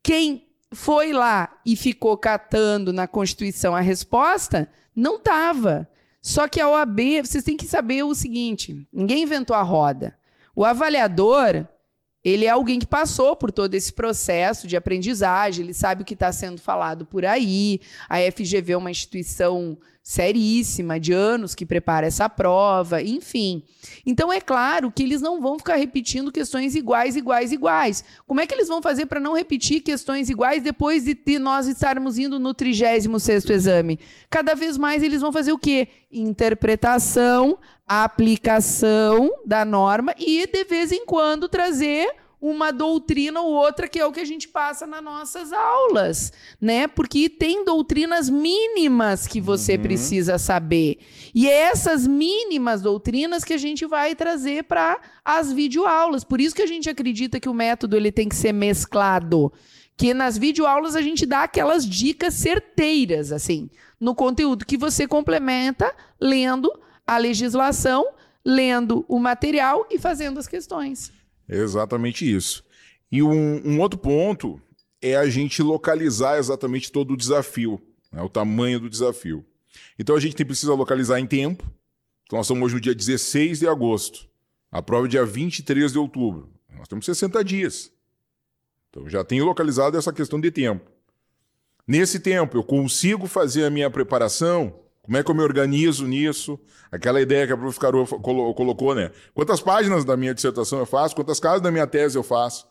[0.01, 5.87] Quem foi lá e ficou catando na Constituição a resposta, não estava.
[6.21, 10.17] Só que a OAB, vocês têm que saber o seguinte: ninguém inventou a roda.
[10.55, 11.67] O avaliador,
[12.23, 16.13] ele é alguém que passou por todo esse processo de aprendizagem, ele sabe o que
[16.13, 17.81] está sendo falado por aí.
[18.07, 23.63] A FGV é uma instituição seríssima, de anos que prepara essa prova, enfim.
[24.05, 28.03] Então é claro que eles não vão ficar repetindo questões iguais, iguais, iguais.
[28.27, 32.17] Como é que eles vão fazer para não repetir questões iguais depois de, nós estarmos
[32.17, 33.97] indo no 36º exame?
[34.29, 35.87] Cada vez mais eles vão fazer o quê?
[36.11, 43.97] Interpretação, aplicação da norma e de vez em quando trazer uma doutrina ou outra que
[43.97, 46.89] é o que a gente passa nas nossas aulas, né?
[46.89, 49.81] Porque tem doutrinas mínimas que você uhum.
[49.81, 50.99] precisa saber.
[51.33, 56.25] E é essas mínimas doutrinas que a gente vai trazer para as videoaulas.
[56.25, 59.49] Por isso que a gente acredita que o método ele tem que ser mesclado.
[59.95, 65.95] Que nas videoaulas a gente dá aquelas dicas certeiras, assim, no conteúdo que você complementa
[66.19, 66.69] lendo
[67.07, 68.05] a legislação,
[68.43, 71.22] lendo o material e fazendo as questões.
[71.47, 72.63] Exatamente isso.
[73.11, 74.59] E um, um, outro ponto
[75.01, 77.81] é a gente localizar exatamente todo o desafio,
[78.11, 79.45] né, o tamanho do desafio.
[79.97, 81.63] Então a gente tem, precisa localizar em tempo.
[82.25, 84.27] Então nós estamos hoje no dia 16 de agosto.
[84.71, 86.49] A prova é dia 23 de outubro.
[86.77, 87.91] Nós temos 60 dias.
[88.89, 90.89] Então já tenho localizado essa questão de tempo.
[91.85, 96.57] Nesse tempo, eu consigo fazer a minha preparação como é que eu me organizo nisso?
[96.89, 97.77] Aquela ideia que a prof.
[97.77, 98.07] Carol
[98.53, 99.11] colocou, né?
[99.33, 101.13] Quantas páginas da minha dissertação eu faço?
[101.13, 102.65] Quantas casas da minha tese eu faço?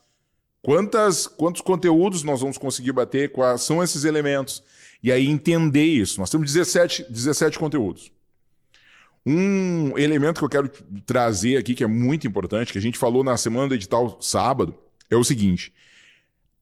[0.63, 3.33] Quantas, quantos conteúdos nós vamos conseguir bater?
[3.33, 4.63] Quais são esses elementos?
[5.03, 6.19] E aí entender isso.
[6.19, 8.11] Nós temos 17, 17 conteúdos.
[9.27, 10.71] Um elemento que eu quero
[11.05, 14.75] trazer aqui, que é muito importante, que a gente falou na semana do edital sábado,
[15.11, 15.71] é o seguinte.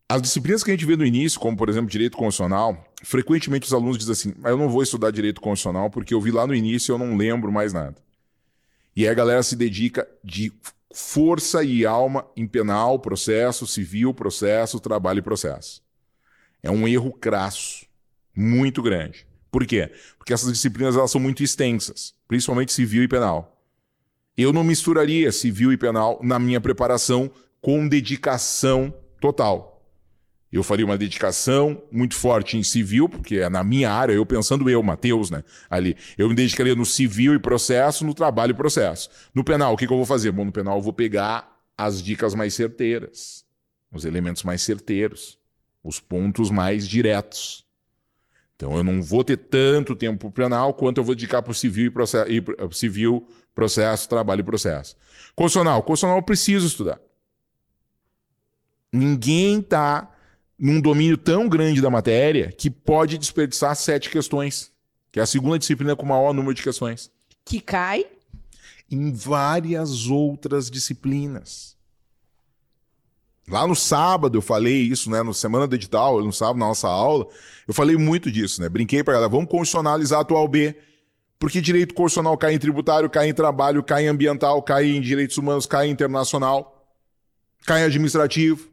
[0.08, 3.72] As disciplinas que a gente vê no início, como por exemplo direito constitucional, frequentemente os
[3.72, 6.54] alunos dizem assim: ah, eu não vou estudar direito constitucional porque eu vi lá no
[6.54, 7.96] início e eu não lembro mais nada.
[8.94, 10.52] E aí a galera se dedica de
[10.92, 15.82] força e alma em penal, processo, civil, processo, trabalho e processo.
[16.62, 17.86] É um erro crasso,
[18.34, 19.26] muito grande.
[19.50, 19.90] Por quê?
[20.18, 23.56] Porque essas disciplinas elas são muito extensas, principalmente civil e penal.
[24.36, 27.30] Eu não misturaria civil e penal na minha preparação
[27.60, 29.69] com dedicação total.
[30.52, 34.68] Eu faria uma dedicação muito forte em civil, porque é na minha área, eu pensando
[34.68, 35.44] eu, Matheus, né?
[35.68, 35.96] Ali.
[36.18, 39.08] Eu me dedicaria no civil e processo, no trabalho e processo.
[39.32, 40.32] No penal, o que, que eu vou fazer?
[40.32, 43.44] Bom, no penal eu vou pegar as dicas mais certeiras,
[43.92, 45.38] os elementos mais certeiros,
[45.84, 47.64] os pontos mais diretos.
[48.56, 51.54] Então eu não vou ter tanto tempo para penal quanto eu vou dedicar para o
[51.54, 52.28] civil e processo,
[52.72, 54.96] civil, processo, trabalho e processo.
[55.34, 57.00] Constitucional, constitucional eu preciso estudar.
[58.92, 60.10] Ninguém está
[60.60, 64.70] num domínio tão grande da matéria que pode desperdiçar sete questões,
[65.10, 67.10] que é a segunda disciplina com maior número de questões.
[67.46, 68.04] Que cai
[68.90, 71.76] em várias outras disciplinas.
[73.48, 75.22] Lá no sábado eu falei isso, né?
[75.22, 77.26] No semana do edital, no sábado, na nossa aula,
[77.66, 78.68] eu falei muito disso, né?
[78.68, 80.76] Brinquei para ela, vamos constitucionalizar a atual B.
[81.38, 85.38] Porque direito constitucional cai em tributário, cai em trabalho, cai em ambiental, cai em direitos
[85.38, 86.86] humanos, cai em internacional,
[87.64, 88.69] cai em administrativo.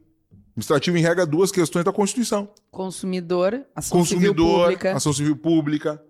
[0.58, 2.48] Administrativo em regra duas questões da Constituição.
[2.68, 4.92] Consumidor, ação Consumidor, civil pública.
[4.96, 6.02] ação civil pública.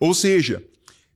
[0.00, 0.64] Ou seja,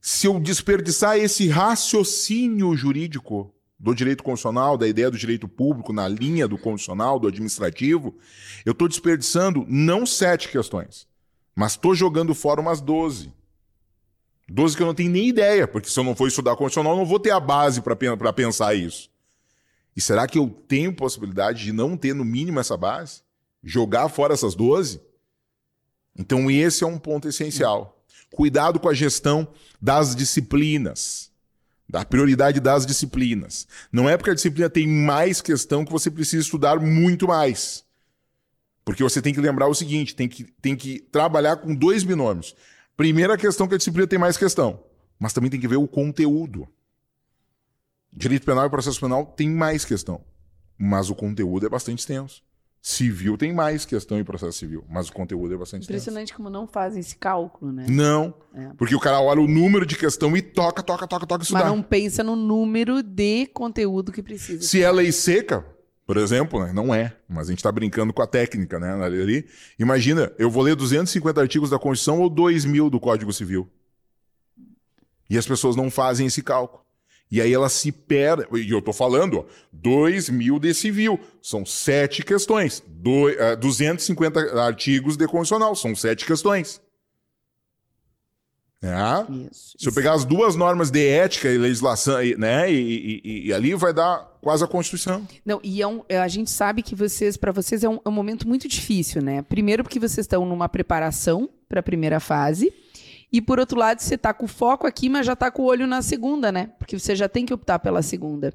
[0.02, 6.06] se eu desperdiçar esse raciocínio jurídico do direito constitucional, da ideia do direito público na
[6.06, 8.14] linha do constitucional, do administrativo,
[8.66, 11.06] eu estou desperdiçando não sete questões,
[11.56, 13.32] mas estou jogando fora umas doze.
[14.46, 16.98] Doze que eu não tenho nem ideia, porque se eu não for estudar constitucional, eu
[16.98, 19.08] não vou ter a base para pensar isso.
[19.96, 23.22] E será que eu tenho possibilidade de não ter no mínimo essa base?
[23.62, 25.00] Jogar fora essas 12?
[26.16, 28.04] Então, esse é um ponto essencial.
[28.30, 29.46] Cuidado com a gestão
[29.80, 31.30] das disciplinas.
[31.88, 33.66] Da prioridade das disciplinas.
[33.92, 37.84] Não é porque a disciplina tem mais questão que você precisa estudar muito mais.
[38.84, 42.54] Porque você tem que lembrar o seguinte: tem que, tem que trabalhar com dois binômios.
[42.96, 44.82] Primeira questão que a disciplina tem mais questão,
[45.18, 46.68] mas também tem que ver o conteúdo.
[48.16, 50.20] Direito penal e processo penal tem mais questão,
[50.78, 52.42] mas o conteúdo é bastante extenso.
[52.86, 56.36] Civil tem mais questão em processo civil, mas o conteúdo é bastante Impressionante extenso.
[56.36, 57.86] como não fazem esse cálculo, né?
[57.88, 58.68] Não, é.
[58.76, 61.60] porque o cara olha o número de questão e toca, toca, toca, toca, estudar.
[61.60, 64.62] Mas não pensa no número de conteúdo que precisa.
[64.62, 65.64] Se é lei seca,
[66.06, 66.74] por exemplo, né?
[66.74, 68.92] não é, mas a gente está brincando com a técnica, né?
[69.02, 69.46] Ali.
[69.78, 73.66] Imagina, eu vou ler 250 artigos da Constituição ou 2 mil do Código Civil.
[75.30, 76.83] E as pessoas não fazem esse cálculo.
[77.34, 78.46] E aí ela se perde.
[78.52, 81.18] E eu estou falando, ó, 2 mil de civil.
[81.42, 82.80] São sete questões.
[82.86, 85.74] Do, uh, 250 artigos de constitucional.
[85.74, 86.80] São sete questões.
[88.80, 89.48] É.
[89.50, 93.52] Isso, Se eu pegar as duas normas de ética e legislação, né, e, e, e,
[93.52, 95.26] ali vai dar quase a Constituição.
[95.44, 98.08] Não, e é um, é, a gente sabe que vocês, para vocês é um, é
[98.08, 99.42] um, momento muito difícil, né?
[99.42, 102.72] Primeiro porque vocês estão numa preparação para a primeira fase.
[103.32, 105.86] E por outro lado, você está com foco aqui, mas já está com o olho
[105.86, 106.70] na segunda, né?
[106.78, 108.54] Porque você já tem que optar pela segunda.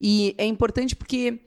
[0.00, 1.40] E é importante porque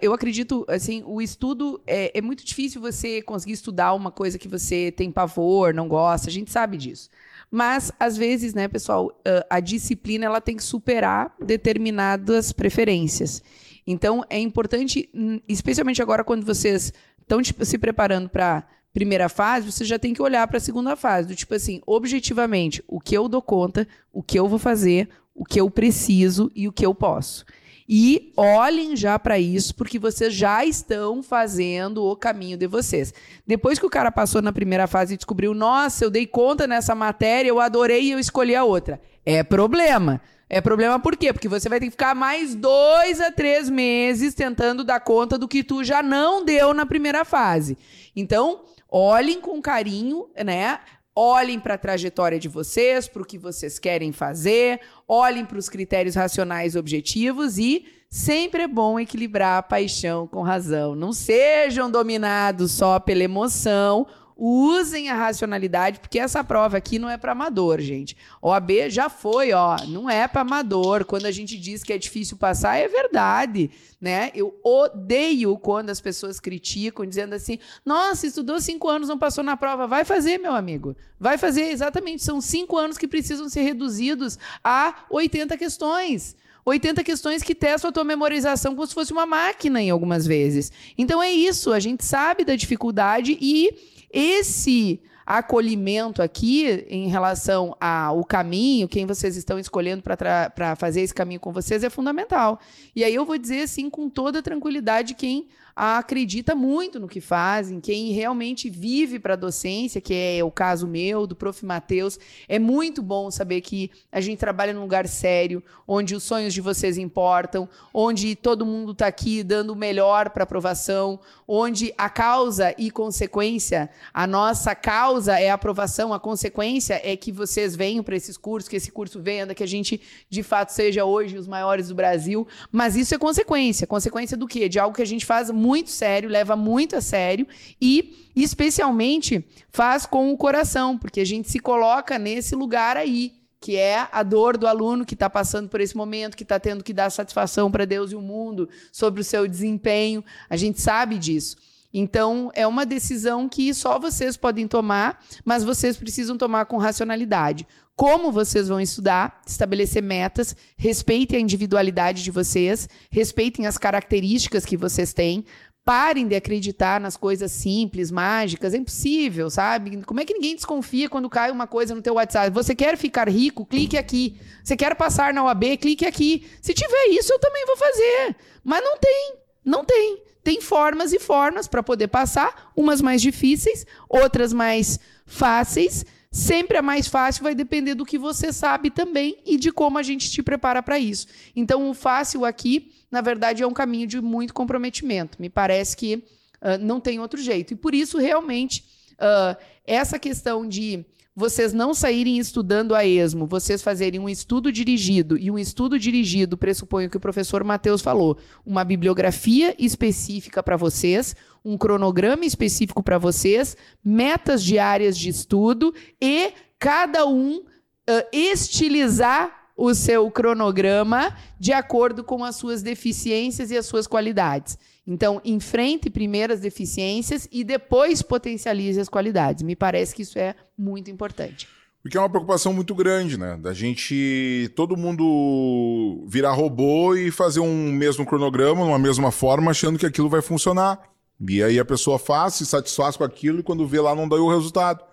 [0.00, 4.48] eu acredito, assim, o estudo é, é, muito difícil você conseguir estudar uma coisa que
[4.48, 7.08] você tem pavor, não gosta, a gente sabe disso.
[7.50, 9.16] Mas, às vezes, né, pessoal,
[9.48, 13.42] a disciplina ela tem que superar determinadas preferências.
[13.86, 18.66] Então, é importante, hum, especialmente agora quando vocês estão tipo, se preparando para
[18.96, 22.82] primeira fase, você já tem que olhar para a segunda fase, do tipo assim, objetivamente,
[22.88, 26.66] o que eu dou conta, o que eu vou fazer, o que eu preciso e
[26.66, 27.44] o que eu posso.
[27.86, 33.12] E olhem já para isso, porque vocês já estão fazendo o caminho de vocês.
[33.46, 36.94] Depois que o cara passou na primeira fase e descobriu, nossa, eu dei conta nessa
[36.94, 38.98] matéria, eu adorei e eu escolhi a outra.
[39.26, 40.22] É problema.
[40.48, 41.34] É problema por quê?
[41.34, 45.46] Porque você vai ter que ficar mais dois a três meses tentando dar conta do
[45.46, 47.76] que tu já não deu na primeira fase.
[48.16, 48.62] Então,
[48.96, 50.80] olhem com carinho, né?
[51.14, 55.68] Olhem para a trajetória de vocês, para o que vocês querem fazer, olhem para os
[55.68, 60.94] critérios racionais objetivos e sempre é bom equilibrar a paixão com razão.
[60.94, 64.06] Não sejam dominados só pela emoção
[64.36, 68.16] usem a racionalidade, porque essa prova aqui não é para amador, gente.
[68.42, 71.06] OAB já foi, ó, não é para amador.
[71.06, 74.30] Quando a gente diz que é difícil passar, é verdade, né?
[74.34, 79.56] Eu odeio quando as pessoas criticam, dizendo assim: nossa, estudou cinco anos, não passou na
[79.56, 79.86] prova.
[79.86, 80.94] Vai fazer, meu amigo.
[81.18, 82.22] Vai fazer, exatamente.
[82.22, 86.36] São cinco anos que precisam ser reduzidos a 80 questões.
[86.66, 90.72] 80 questões que testam a tua memorização como se fosse uma máquina em algumas vezes.
[90.98, 93.70] Então é isso, a gente sabe da dificuldade e
[94.12, 101.40] esse acolhimento aqui em relação ao caminho, quem vocês estão escolhendo para fazer esse caminho
[101.40, 102.60] com vocês é fundamental.
[102.94, 105.46] E aí eu vou dizer assim com toda tranquilidade quem
[105.76, 110.86] acredita muito no que fazem, quem realmente vive para a docência, que é o caso
[110.86, 111.66] meu, do prof.
[111.66, 112.18] Matheus,
[112.48, 116.62] é muito bom saber que a gente trabalha num lugar sério, onde os sonhos de
[116.62, 122.74] vocês importam, onde todo mundo está aqui dando o melhor para aprovação, onde a causa
[122.78, 128.16] e consequência, a nossa causa é a aprovação, a consequência é que vocês venham para
[128.16, 130.00] esses cursos, que esse curso venha, que a gente
[130.30, 134.68] de fato seja hoje os maiores do Brasil, mas isso é consequência, consequência do quê?
[134.68, 137.46] De algo que a gente faz muito sério, leva muito a sério
[137.80, 143.76] e, especialmente, faz com o coração, porque a gente se coloca nesse lugar aí que
[143.76, 146.92] é a dor do aluno que está passando por esse momento, que está tendo que
[146.92, 150.24] dar satisfação para Deus e o mundo sobre o seu desempenho.
[150.48, 151.56] A gente sabe disso.
[151.98, 157.66] Então, é uma decisão que só vocês podem tomar, mas vocês precisam tomar com racionalidade.
[157.96, 164.76] Como vocês vão estudar, estabelecer metas, respeitem a individualidade de vocês, respeitem as características que
[164.76, 165.42] vocês têm,
[165.86, 168.74] Parem de acreditar nas coisas simples, mágicas.
[168.74, 170.02] É impossível, sabe?
[170.02, 172.50] Como é que ninguém desconfia quando cai uma coisa no teu WhatsApp?
[172.50, 173.64] Você quer ficar rico?
[173.64, 174.36] Clique aqui.
[174.64, 175.76] Você quer passar na UAB?
[175.76, 176.44] Clique aqui.
[176.60, 178.36] Se tiver isso, eu também vou fazer.
[178.64, 179.34] Mas não tem.
[179.64, 180.25] Não tem.
[180.46, 186.06] Tem formas e formas para poder passar, umas mais difíceis, outras mais fáceis.
[186.30, 190.04] Sempre a mais fácil vai depender do que você sabe também e de como a
[190.04, 191.26] gente te prepara para isso.
[191.56, 195.40] Então, o fácil aqui na verdade, é um caminho de muito comprometimento.
[195.40, 197.72] Me parece que uh, não tem outro jeito.
[197.72, 198.84] E por isso, realmente,
[199.14, 199.56] uh,
[199.86, 201.04] essa questão de
[201.36, 206.56] vocês não saírem estudando a esmo, vocês fazerem um estudo dirigido, e um estudo dirigido
[206.56, 213.02] pressupõe o que o professor Matheus falou, uma bibliografia específica para vocês, um cronograma específico
[213.02, 221.70] para vocês, metas diárias de estudo e cada um uh, estilizar o seu cronograma de
[221.70, 224.78] acordo com as suas deficiências e as suas qualidades.
[225.06, 229.62] Então, enfrente primeiro as deficiências e depois potencialize as qualidades.
[229.62, 231.68] Me parece que isso é muito importante.
[232.02, 233.56] Porque é uma preocupação muito grande, né?
[233.56, 239.98] Da gente, todo mundo virar robô e fazer um mesmo cronograma, uma mesma forma, achando
[239.98, 241.00] que aquilo vai funcionar.
[241.48, 244.36] E aí a pessoa faz, se satisfaz com aquilo e quando vê lá não dá
[244.36, 245.04] o resultado.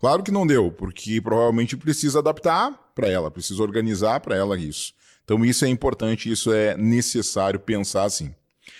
[0.00, 4.94] Claro que não deu, porque provavelmente precisa adaptar para ela, precisa organizar para ela isso.
[5.24, 8.34] Então isso é importante, isso é necessário pensar assim.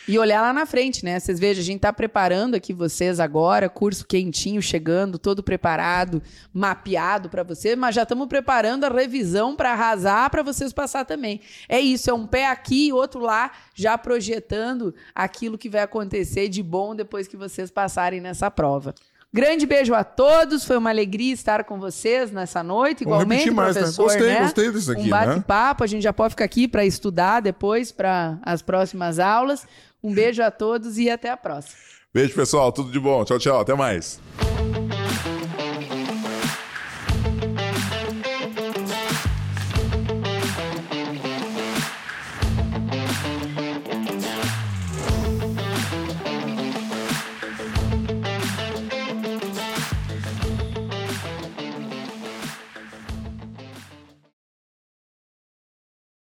[0.08, 1.20] E olhar lá na frente, né?
[1.20, 7.28] Vocês vejam, a gente está preparando aqui vocês agora, curso quentinho chegando, todo preparado, mapeado
[7.28, 7.76] para vocês.
[7.76, 11.42] mas já estamos preparando a revisão para arrasar para vocês passar também.
[11.68, 16.48] É isso, é um pé aqui e outro lá, já projetando aquilo que vai acontecer
[16.48, 18.94] de bom depois que vocês passarem nessa prova.
[19.30, 23.82] Grande beijo a todos, foi uma alegria estar com vocês nessa noite, igualmente, mais, né?
[23.82, 24.06] professor.
[24.06, 24.08] Né?
[24.14, 24.40] Gostei, né?
[24.40, 25.84] gostei disso aqui, Um bate-papo, né?
[25.84, 29.66] a gente já pode ficar aqui para estudar depois para as próximas aulas.
[30.02, 31.76] Um beijo a todos e até a próxima.
[32.12, 32.72] Beijo, pessoal.
[32.72, 33.24] Tudo de bom.
[33.24, 33.60] Tchau, tchau.
[33.60, 34.20] Até mais.